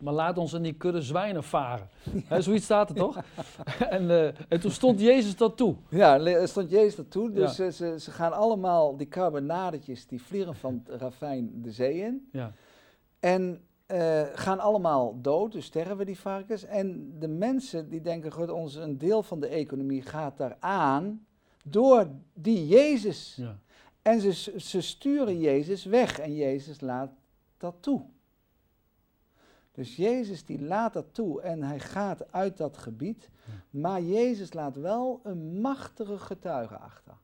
maar 0.00 0.12
laat 0.12 0.38
ons 0.38 0.52
in 0.52 0.62
die 0.62 0.72
kudde 0.72 1.02
zwijnen 1.02 1.44
varen. 1.44 1.88
Hè, 2.28 2.42
zoiets 2.42 2.64
staat 2.64 2.88
er 2.90 2.96
toch? 2.96 3.18
en, 3.90 4.34
en 4.48 4.60
toen 4.60 4.70
stond 4.70 5.00
Jezus 5.00 5.36
dat 5.36 5.56
toe. 5.56 5.74
Ja, 5.88 6.46
stond 6.46 6.70
Jezus 6.70 6.98
ertoe, 6.98 7.30
dus 7.32 7.56
Ja. 7.56 7.70
ze, 7.70 7.72
ze, 7.72 8.00
ze 8.00 8.10
gaan 8.10 8.32
allemaal, 8.32 8.96
die 8.96 9.08
carbonadetjes, 9.08 10.06
die 10.06 10.22
vliegen 10.22 10.54
van 10.54 10.82
het 10.86 11.00
ravijn 11.00 11.50
de 11.62 11.70
zee 11.70 11.98
in. 11.98 12.28
Ja, 12.32 12.52
En 13.20 13.60
eh, 13.88 14.22
gaan 14.34 14.58
allemaal 14.58 15.20
dood, 15.20 15.52
dus 15.52 15.64
sterven 15.64 16.06
die 16.06 16.18
varkens. 16.18 16.64
En 16.64 17.18
de 17.18 17.28
mensen 17.28 17.88
die 17.88 18.00
denken, 18.00 18.32
goed, 18.32 18.50
ons, 18.50 18.74
een 18.74 18.98
deel 18.98 19.22
van 19.22 19.40
de 19.40 19.46
economie 19.46 20.02
gaat 20.02 20.36
daar 20.36 20.56
aan 20.60 21.26
door 21.64 22.06
die 22.34 22.66
Jezus. 22.66 23.34
ja, 23.36 23.58
En 24.02 24.20
ze, 24.20 24.60
ze 24.60 24.80
sturen 24.80 25.40
Jezus 25.40 25.84
weg 25.84 26.18
en 26.18 26.34
Jezus 26.34 26.80
laat 26.80 27.10
dat 27.56 27.74
toe. 27.80 28.02
Dus 29.72 29.96
Jezus 29.96 30.44
die 30.44 30.62
laat 30.62 30.92
dat 30.92 31.14
toe 31.14 31.40
en 31.40 31.62
hij 31.62 31.80
gaat 31.80 32.32
uit 32.32 32.56
dat 32.56 32.76
gebied. 32.76 33.28
Maar 33.70 34.02
Jezus 34.02 34.52
laat 34.52 34.76
wel 34.76 35.20
een 35.22 35.60
machtige 35.60 36.18
getuige 36.18 36.78
achter. 36.78 37.14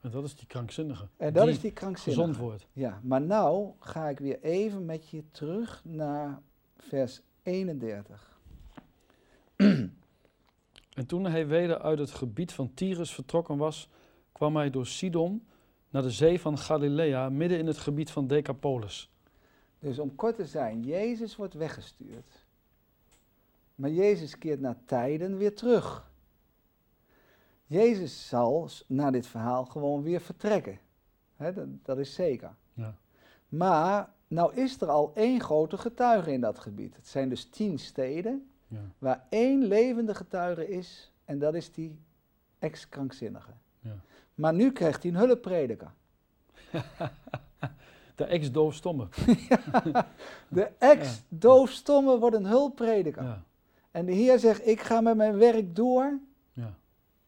En 0.00 0.10
dat 0.10 0.24
is 0.24 0.36
die 0.36 0.46
krankzinnige. 0.46 1.08
En 1.16 1.32
dat 1.32 1.44
die 1.44 1.52
is 1.52 1.60
die 1.60 1.72
krankzinnige. 1.72 2.26
gezond 2.26 2.44
wordt. 2.44 2.66
Ja, 2.72 3.00
maar 3.02 3.20
nou 3.20 3.72
ga 3.78 4.08
ik 4.08 4.18
weer 4.18 4.40
even 4.42 4.84
met 4.84 5.08
je 5.08 5.22
terug 5.30 5.82
naar 5.84 6.40
vers 6.76 7.20
31. 7.42 8.38
En 10.90 11.06
toen 11.06 11.24
hij 11.24 11.46
weder 11.46 11.78
uit 11.78 11.98
het 11.98 12.10
gebied 12.10 12.52
van 12.52 12.74
Tyrus 12.74 13.14
vertrokken 13.14 13.56
was, 13.56 13.88
kwam 14.32 14.56
hij 14.56 14.70
door 14.70 14.86
Sidon 14.86 15.46
naar 15.90 16.02
de 16.02 16.10
zee 16.10 16.40
van 16.40 16.58
Galilea, 16.58 17.28
midden 17.28 17.58
in 17.58 17.66
het 17.66 17.78
gebied 17.78 18.10
van 18.10 18.26
Decapolis. 18.26 19.10
Dus 19.78 19.98
om 19.98 20.14
kort 20.14 20.36
te 20.36 20.46
zijn, 20.46 20.82
Jezus 20.82 21.36
wordt 21.36 21.54
weggestuurd. 21.54 22.44
Maar 23.74 23.90
Jezus 23.90 24.38
keert 24.38 24.60
na 24.60 24.78
tijden 24.84 25.36
weer 25.36 25.54
terug. 25.54 26.09
Jezus 27.70 28.28
zal 28.28 28.68
na 28.86 29.10
dit 29.10 29.26
verhaal 29.26 29.64
gewoon 29.64 30.02
weer 30.02 30.20
vertrekken. 30.20 30.78
Dat, 31.36 31.54
dat 31.82 31.98
is 31.98 32.14
zeker. 32.14 32.54
Ja. 32.74 32.94
Maar 33.48 34.10
nou 34.28 34.54
is 34.54 34.80
er 34.80 34.88
al 34.88 35.12
één 35.14 35.40
grote 35.40 35.78
getuige 35.78 36.32
in 36.32 36.40
dat 36.40 36.58
gebied. 36.58 36.96
Het 36.96 37.06
zijn 37.06 37.28
dus 37.28 37.44
tien 37.44 37.78
steden 37.78 38.50
Ja, 38.68 38.78
waar 38.98 39.26
één 39.28 39.64
levende 39.64 40.14
getuige 40.14 40.68
is. 40.68 41.12
En 41.24 41.38
dat 41.38 41.54
is 41.54 41.72
die 41.72 41.98
ex-krankzinnige. 42.58 43.50
ja. 43.80 43.96
Maar 44.34 44.54
nu 44.54 44.72
krijgt 44.72 45.02
hij 45.02 45.12
een 45.12 45.18
hulpprediker. 45.18 45.90
De 48.14 48.24
ex-doofstomme. 48.24 49.08
De 50.48 50.70
ex-doofstomme 50.78 52.18
wordt 52.18 52.36
een 52.36 52.46
hulpprediker. 52.46 53.22
Ja, 53.22 53.42
En 53.90 54.06
de 54.06 54.12
Heer 54.12 54.38
zegt, 54.38 54.66
ik 54.66 54.80
ga 54.80 55.00
met 55.00 55.16
mijn 55.16 55.36
werk 55.36 55.76
door. 55.76 56.18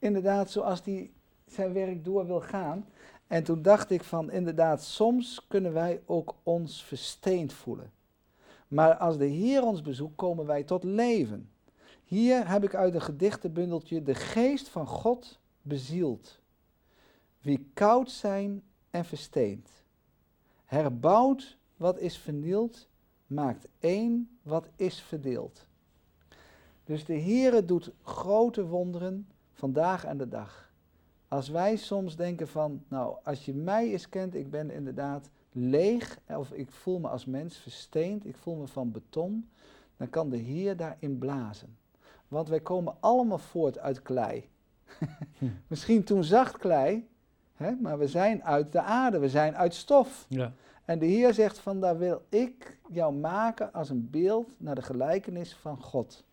Inderdaad, 0.02 0.50
zoals 0.50 0.84
hij 0.84 1.10
zijn 1.46 1.72
werk 1.72 2.04
door 2.04 2.26
wil 2.26 2.40
gaan. 2.40 2.86
En 3.26 3.44
toen 3.44 3.62
dacht 3.62 3.90
ik 3.90 4.04
van, 4.04 4.30
inderdaad, 4.30 4.82
soms 4.82 5.46
kunnen 5.48 5.72
wij 5.72 6.00
ook 6.06 6.34
ons 6.42 6.84
versteend 6.84 7.52
voelen. 7.52 7.92
Maar 8.68 8.94
als 8.94 9.18
de 9.18 9.26
Heer 9.26 9.62
ons 9.62 9.82
bezoekt, 9.82 10.14
komen 10.14 10.46
wij 10.46 10.62
tot 10.62 10.84
leven. 10.84 11.50
Hier 12.04 12.48
heb 12.48 12.64
ik 12.64 12.74
uit 12.74 12.94
een 12.94 13.02
gedichtenbundeltje 13.02 14.02
de 14.02 14.14
geest 14.14 14.68
van 14.68 14.86
God 14.86 15.38
bezield. 15.62 16.40
Wie 17.40 17.70
koud 17.74 18.10
zijn 18.10 18.62
en 18.90 19.04
versteend. 19.04 19.68
Herbouwt 20.64 21.56
wat 21.76 21.98
is 21.98 22.18
vernield, 22.18 22.88
maakt 23.26 23.68
één 23.78 24.38
wat 24.42 24.68
is 24.76 25.00
verdeeld. 25.00 25.66
Dus 26.84 27.04
de 27.04 27.20
Heere 27.20 27.64
doet 27.64 27.90
grote 28.02 28.66
wonderen 28.66 29.26
vandaag 29.62 30.06
aan 30.06 30.16
de 30.16 30.28
dag. 30.28 30.70
Als 31.28 31.48
wij 31.48 31.76
soms 31.76 32.16
denken 32.16 32.48
van, 32.48 32.82
nou, 32.88 33.16
als 33.24 33.44
je 33.44 33.54
mij 33.54 33.90
eens 33.90 34.08
kent, 34.08 34.34
ik 34.34 34.50
ben 34.50 34.70
inderdaad 34.70 35.30
leeg, 35.52 36.18
of 36.26 36.50
ik 36.52 36.70
voel 36.70 36.98
me 36.98 37.08
als 37.08 37.24
mens 37.24 37.56
versteend, 37.56 38.26
ik 38.26 38.36
voel 38.36 38.56
me 38.56 38.66
van 38.66 38.90
beton, 38.90 39.50
dan 39.96 40.10
kan 40.10 40.30
de 40.30 40.36
Heer 40.36 40.76
daarin 40.76 41.18
blazen. 41.18 41.76
Want 42.28 42.48
wij 42.48 42.60
komen 42.60 42.96
allemaal 43.00 43.38
voort 43.38 43.78
uit 43.78 44.02
klei. 44.02 44.48
Misschien 45.68 46.04
toen 46.04 46.24
zacht 46.24 46.56
klei, 46.56 47.08
hè, 47.54 47.72
maar 47.80 47.98
we 47.98 48.08
zijn 48.08 48.44
uit 48.44 48.72
de 48.72 48.82
aarde, 48.82 49.18
we 49.18 49.28
zijn 49.28 49.56
uit 49.56 49.74
stof. 49.74 50.26
ja, 50.28 50.52
En 50.84 50.98
de 50.98 51.06
Heer 51.06 51.34
zegt 51.34 51.58
van, 51.58 51.80
daar 51.80 51.98
wil 51.98 52.22
ik 52.28 52.78
jou 52.88 53.14
maken 53.14 53.72
als 53.72 53.90
een 53.90 54.10
beeld 54.10 54.48
naar 54.56 54.74
de 54.74 54.82
gelijkenis 54.82 55.54
van 55.54 55.82
God. 55.82 56.24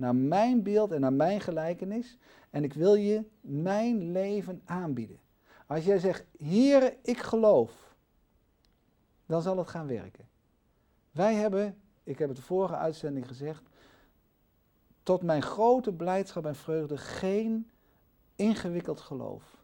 Naar 0.00 0.14
mijn 0.14 0.62
beeld 0.62 0.92
en 0.92 1.00
naar 1.00 1.12
mijn 1.12 1.40
gelijkenis. 1.40 2.18
En 2.50 2.64
ik 2.64 2.72
wil 2.72 2.94
je 2.94 3.24
mijn 3.40 4.12
leven 4.12 4.62
aanbieden. 4.64 5.18
Als 5.66 5.84
jij 5.84 5.98
zegt, 5.98 6.24
Heer, 6.36 6.96
ik 7.02 7.18
geloof, 7.18 7.96
dan 9.26 9.42
zal 9.42 9.58
het 9.58 9.68
gaan 9.68 9.86
werken. 9.86 10.28
Wij 11.10 11.34
hebben, 11.34 11.80
ik 12.02 12.18
heb 12.18 12.28
het 12.28 12.36
de 12.36 12.42
vorige 12.42 12.76
uitzending 12.76 13.26
gezegd, 13.26 13.62
tot 15.02 15.22
mijn 15.22 15.42
grote 15.42 15.92
blijdschap 15.92 16.46
en 16.46 16.56
vreugde 16.56 16.96
geen 16.96 17.70
ingewikkeld 18.36 19.00
geloof. 19.00 19.56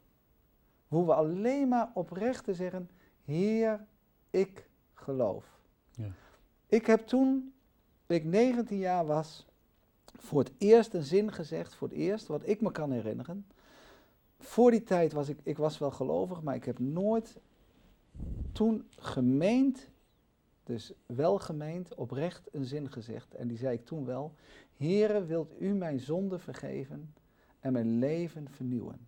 We 0.89 0.97
hoeven 0.97 1.17
alleen 1.17 1.69
maar 1.69 1.91
oprecht 1.95 2.45
te 2.45 2.55
zeggen, 2.55 2.91
Heer, 3.25 3.87
ik 4.31 4.69
geloof. 4.95 5.59
Ja. 5.91 6.09
Ik 6.67 6.87
heb 6.87 7.07
toen 7.07 7.55
ik 8.07 8.25
19 8.25 8.79
jaar 8.79 9.07
was, 9.07 9.47
voor 10.19 10.39
het 10.39 10.53
eerst 10.59 10.95
een 10.95 11.03
zin 11.03 11.33
gezegd, 11.33 11.75
voor 11.75 11.89
het 11.89 11.97
eerst, 11.97 12.27
wat 12.27 12.49
ik 12.49 12.61
me 12.61 12.73
kan 12.73 12.93
herinneren. 12.93 13.47
Voor 14.39 14.71
die 14.71 14.83
tijd 14.83 15.13
was 15.13 15.29
ik, 15.29 15.39
ik 15.43 15.57
was 15.57 15.79
wel 15.79 15.91
gelovig, 15.91 16.43
maar 16.43 16.55
ik 16.55 16.65
heb 16.65 16.79
nooit 16.79 17.37
toen 18.53 18.89
gemeend, 18.97 19.91
dus 20.65 20.93
wel 21.07 21.39
gemeend, 21.39 21.95
oprecht 21.95 22.49
een 22.53 22.65
zin 22.65 22.93
gezegd. 22.93 23.35
En 23.35 23.49
die 23.49 23.59
zei 23.59 23.75
ik 23.75 23.87
toen 23.87 24.05
wel, 24.05 24.35
Heere, 24.77 25.25
wilt 25.25 25.61
u 25.61 25.75
mijn 25.75 26.01
zonde 26.01 26.39
vergeven 26.39 27.15
en 27.61 27.73
mijn 27.73 27.99
leven 27.99 28.49
vernieuwen? 28.51 29.07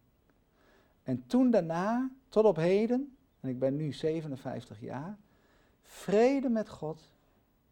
En 1.03 1.27
toen 1.27 1.51
daarna, 1.51 2.11
tot 2.29 2.45
op 2.45 2.57
heden, 2.57 3.17
en 3.41 3.49
ik 3.49 3.59
ben 3.59 3.77
nu 3.77 3.93
57 3.93 4.81
jaar, 4.81 5.19
vrede 5.83 6.49
met 6.49 6.69
God 6.69 7.03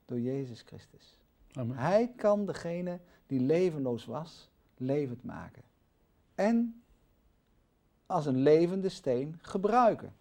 door 0.05 0.21
Jezus 0.21 0.63
Christus. 0.63 1.19
Amen. 1.57 1.77
Hij 1.77 2.13
kan 2.17 2.47
degene 2.47 2.99
die 3.27 3.41
levenloos 3.41 4.05
was, 4.05 4.51
levend 4.77 5.25
maken. 5.25 5.63
En 6.35 6.83
als 8.07 8.27
een 8.27 8.43
levende 8.43 8.89
steen 8.89 9.39
gebruiken. 9.41 10.13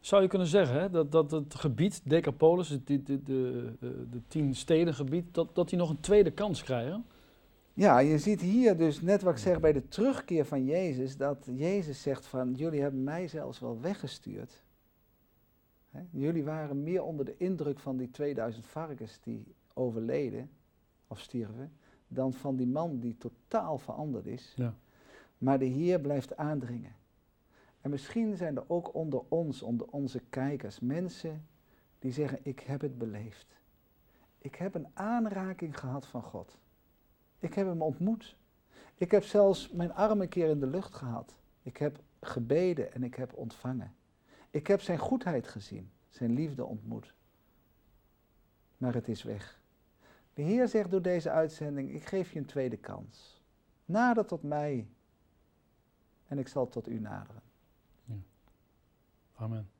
Zou 0.00 0.22
je 0.22 0.28
kunnen 0.28 0.48
zeggen 0.48 0.80
hè, 0.80 0.90
dat, 0.90 1.12
dat 1.12 1.30
het 1.30 1.54
gebied, 1.54 2.00
Decapolis, 2.04 2.68
het 2.68 2.86
de, 2.86 3.02
de, 3.02 3.22
de, 3.22 3.72
de, 3.80 4.08
de 4.10 4.20
tien 4.28 4.54
stedengebied, 4.54 5.34
dat, 5.34 5.54
dat 5.54 5.68
die 5.68 5.78
nog 5.78 5.90
een 5.90 6.00
tweede 6.00 6.30
kans 6.30 6.62
krijgen? 6.62 7.04
Ja, 7.74 7.98
je 7.98 8.18
ziet 8.18 8.40
hier 8.40 8.76
dus 8.76 9.00
net 9.00 9.22
wat 9.22 9.32
ik 9.32 9.38
zeg 9.38 9.60
bij 9.60 9.72
de 9.72 9.88
terugkeer 9.88 10.44
van 10.44 10.64
Jezus, 10.64 11.16
dat 11.16 11.48
Jezus 11.54 12.02
zegt 12.02 12.26
van 12.26 12.54
jullie 12.54 12.80
hebben 12.80 13.04
mij 13.04 13.28
zelfs 13.28 13.58
wel 13.58 13.80
weggestuurd. 13.80 14.62
Hè, 15.92 16.00
Jullie 16.10 16.44
waren 16.44 16.82
meer 16.82 17.02
onder 17.02 17.24
de 17.24 17.36
indruk 17.36 17.78
van 17.78 17.96
die 17.96 18.10
2000 18.10 18.66
varkens 18.66 19.20
die 19.20 19.54
overleden 19.74 20.50
of 21.06 21.20
stierven, 21.20 21.72
dan 22.08 22.32
van 22.32 22.56
die 22.56 22.66
man 22.66 22.98
die 22.98 23.16
totaal 23.16 23.78
veranderd 23.78 24.26
is. 24.26 24.52
Ja. 24.56 24.74
Maar 25.38 25.58
de 25.58 25.64
Heer 25.64 26.00
blijft 26.00 26.36
aandringen. 26.36 26.94
En 27.80 27.90
misschien 27.90 28.36
zijn 28.36 28.56
er 28.56 28.64
ook 28.66 28.94
onder 28.94 29.22
ons, 29.28 29.62
onder 29.62 29.86
onze 29.86 30.20
kijkers, 30.28 30.80
mensen 30.80 31.46
die 31.98 32.12
zeggen, 32.12 32.38
ik 32.42 32.60
heb 32.60 32.80
het 32.80 32.98
beleefd. 32.98 33.60
Ik 34.38 34.54
heb 34.54 34.74
een 34.74 34.88
aanraking 34.94 35.78
gehad 35.78 36.06
van 36.06 36.22
God. 36.22 36.58
Ik 37.38 37.54
heb 37.54 37.66
hem 37.66 37.82
ontmoet. 37.82 38.36
Ik 38.94 39.10
heb 39.10 39.24
zelfs 39.24 39.70
mijn 39.70 39.92
arm 39.92 40.20
een 40.20 40.28
keer 40.28 40.48
in 40.48 40.60
de 40.60 40.66
lucht 40.66 40.94
gehad. 40.94 41.36
Ik 41.62 41.76
heb 41.76 42.00
gebeden 42.20 42.92
en 42.92 43.02
ik 43.02 43.14
heb 43.14 43.32
ontvangen. 43.34 43.94
Ik 44.52 44.66
heb 44.66 44.80
zijn 44.80 44.98
goedheid 44.98 45.48
gezien, 45.48 45.90
zijn 46.08 46.34
liefde 46.34 46.64
ontmoet. 46.64 47.14
Maar 48.76 48.94
het 48.94 49.08
is 49.08 49.22
weg. 49.22 49.60
De 50.34 50.42
Heer 50.42 50.68
zegt 50.68 50.90
door 50.90 51.02
deze 51.02 51.30
uitzending, 51.30 51.94
ik 51.94 52.04
geef 52.04 52.32
je 52.32 52.38
een 52.38 52.44
tweede 52.44 52.76
kans. 52.76 53.40
Nader 53.84 54.26
tot 54.26 54.42
mij 54.42 54.86
en 56.28 56.38
ik 56.38 56.48
zal 56.48 56.68
tot 56.68 56.88
u 56.88 57.00
naderen. 57.00 57.42
Amen. 59.34 59.70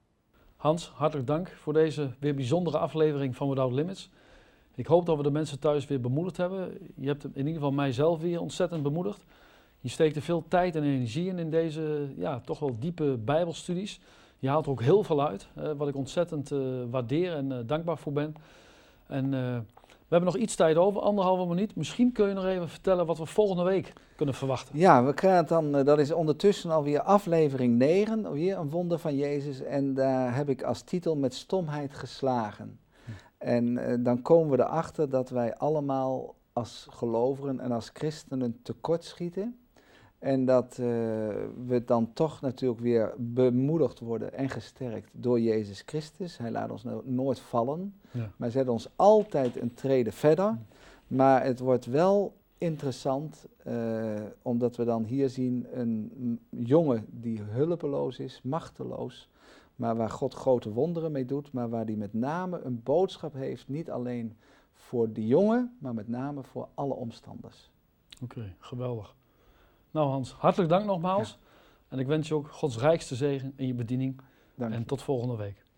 Hans, 0.57 0.89
hartelijk 0.89 1.27
dank 1.27 1.49
voor 1.49 1.73
deze 1.73 2.11
weer 2.19 2.35
bijzondere 2.35 2.79
aflevering 2.79 3.37
van 3.37 3.49
Without 3.49 3.73
Limits. 3.73 4.11
Ik 4.75 4.87
hoop 4.87 5.07
dat 5.07 5.17
we 5.17 5.23
de 5.23 5.31
mensen 5.31 5.59
thuis 5.59 5.87
weer 5.87 6.01
bemoedigd 6.01 6.37
hebben. 6.37 6.79
Je 6.97 7.07
hebt 7.07 7.25
in 7.25 7.37
ieder 7.37 7.53
geval 7.53 7.73
mijzelf 7.73 8.21
weer 8.21 8.41
ontzettend 8.41 8.83
bemoedigd. 8.83 9.25
Je 9.81 9.89
steekt 9.89 10.17
er 10.17 10.23
veel 10.23 10.49
tijd 10.49 10.77
en 10.77 10.83
energie 10.83 11.29
in 11.29 11.39
in 11.39 11.51
deze 11.51 12.13
ja, 12.17 12.41
toch 12.41 12.59
wel 12.59 12.79
diepe 12.79 13.17
bijbelstudies. 13.17 14.01
Je 14.43 14.49
haalt 14.49 14.65
er 14.65 14.71
ook 14.71 14.83
heel 14.83 15.03
veel 15.03 15.27
uit, 15.27 15.49
eh, 15.55 15.71
wat 15.77 15.89
ik 15.89 15.97
ontzettend 15.97 16.51
eh, 16.51 16.59
waardeer 16.91 17.35
en 17.35 17.53
eh, 17.53 17.59
dankbaar 17.67 17.99
voor 17.99 18.13
ben. 18.13 18.35
En 19.07 19.31
we 19.81 20.19
hebben 20.19 20.33
nog 20.33 20.37
iets 20.37 20.55
tijd 20.55 20.77
over, 20.77 21.01
anderhalve 21.01 21.47
minuut. 21.47 21.77
Misschien 21.77 22.13
kun 22.13 22.29
je 22.29 22.35
nog 22.35 22.45
even 22.45 22.69
vertellen 22.69 23.07
wat 23.07 23.19
we 23.19 23.27
volgende 23.27 23.63
week 23.63 23.93
kunnen 24.17 24.35
verwachten. 24.35 24.79
Ja, 24.79 25.05
we 25.05 25.15
krijgen 25.15 25.47
dan, 25.47 25.73
dat 25.73 25.99
is 25.99 26.13
ondertussen 26.13 26.71
alweer 26.71 27.01
aflevering 27.01 27.79
9, 27.79 28.33
weer 28.33 28.59
een 28.59 28.71
wonder 28.71 28.99
van 28.99 29.17
Jezus. 29.17 29.61
En 29.63 29.95
daar 29.95 30.35
heb 30.37 30.49
ik 30.49 30.63
als 30.63 30.83
titel 30.83 31.17
met 31.17 31.35
stomheid 31.35 31.95
geslagen. 31.95 32.79
En 33.39 34.03
dan 34.03 34.23
komen 34.23 34.57
we 34.57 34.65
erachter 34.65 35.09
dat 35.09 35.31
wij 35.31 35.57
allemaal 35.57 36.35
als 36.53 36.87
gelovigen 36.91 37.61
en 37.61 37.73
als 37.73 37.91
christenen 37.93 38.61
tekortschieten. 38.63 39.62
En 40.23 40.45
dat 40.45 40.71
eh, 40.71 40.87
we 41.67 41.83
dan 41.87 42.13
toch 42.13 42.41
natuurlijk 42.41 42.81
weer 42.81 43.15
bemoedigd 43.19 43.99
worden 44.01 44.33
en 44.35 44.49
gesterkt 44.49 45.09
door 45.13 45.41
Jezus 45.41 45.83
Christus. 45.87 46.39
Hij 46.39 46.51
laat 46.51 46.71
ons 46.71 46.83
no- 46.85 47.03
nooit 47.05 47.41
vallen, 47.41 47.95
Ja. 48.11 48.31
maar 48.37 48.51
zet 48.51 48.69
ons 48.69 48.89
altijd 48.97 49.61
een 49.61 49.75
trede 49.75 50.13
verder. 50.13 50.59
Maar 51.07 51.45
het 51.45 51.59
wordt 51.59 51.87
wel 51.87 52.35
interessant, 52.59 53.47
eh, 53.65 54.15
omdat 54.43 54.77
we 54.77 54.85
dan 54.85 55.05
hier 55.05 55.29
zien 55.29 55.67
een 55.73 56.41
jongen 56.51 57.07
die 57.11 57.41
hulpeloos 57.41 58.19
is, 58.19 58.41
machteloos, 58.43 59.29
maar 59.77 59.97
waar 59.97 60.11
God 60.11 60.35
grote 60.35 60.73
wonderen 60.73 61.13
mee 61.13 61.25
doet, 61.25 61.53
maar 61.53 61.69
waar 61.69 61.87
die 61.87 61.97
met 61.97 62.15
name 62.15 62.61
een 62.61 62.81
boodschap 62.83 63.35
heeft, 63.35 63.69
niet 63.69 63.91
alleen 63.91 64.37
voor 64.73 65.13
de 65.13 65.27
jongen, 65.27 65.77
maar 65.79 65.95
met 65.95 66.09
name 66.09 66.43
voor 66.43 66.69
alle 66.75 66.95
omstanders. 66.95 67.71
Oké, 68.23 68.55
geweldig. 68.59 69.15
Nou 69.93 70.11
Hans, 70.11 70.33
hartelijk 70.33 70.71
dank 70.71 70.85
nogmaals. 70.85 71.39
En 71.89 71.99
ik 71.99 72.07
wens 72.07 72.29
je 72.29 72.35
ook 72.35 72.49
Gods 72.51 72.79
rijkste 72.79 73.15
zegen 73.15 73.53
in 73.57 73.67
je 73.67 73.75
bediening. 73.75 74.21
Dank 74.55 74.71
je. 74.73 74.77
En 74.77 74.85
tot 74.85 75.03
volgende 75.03 75.37
week. 75.37 75.62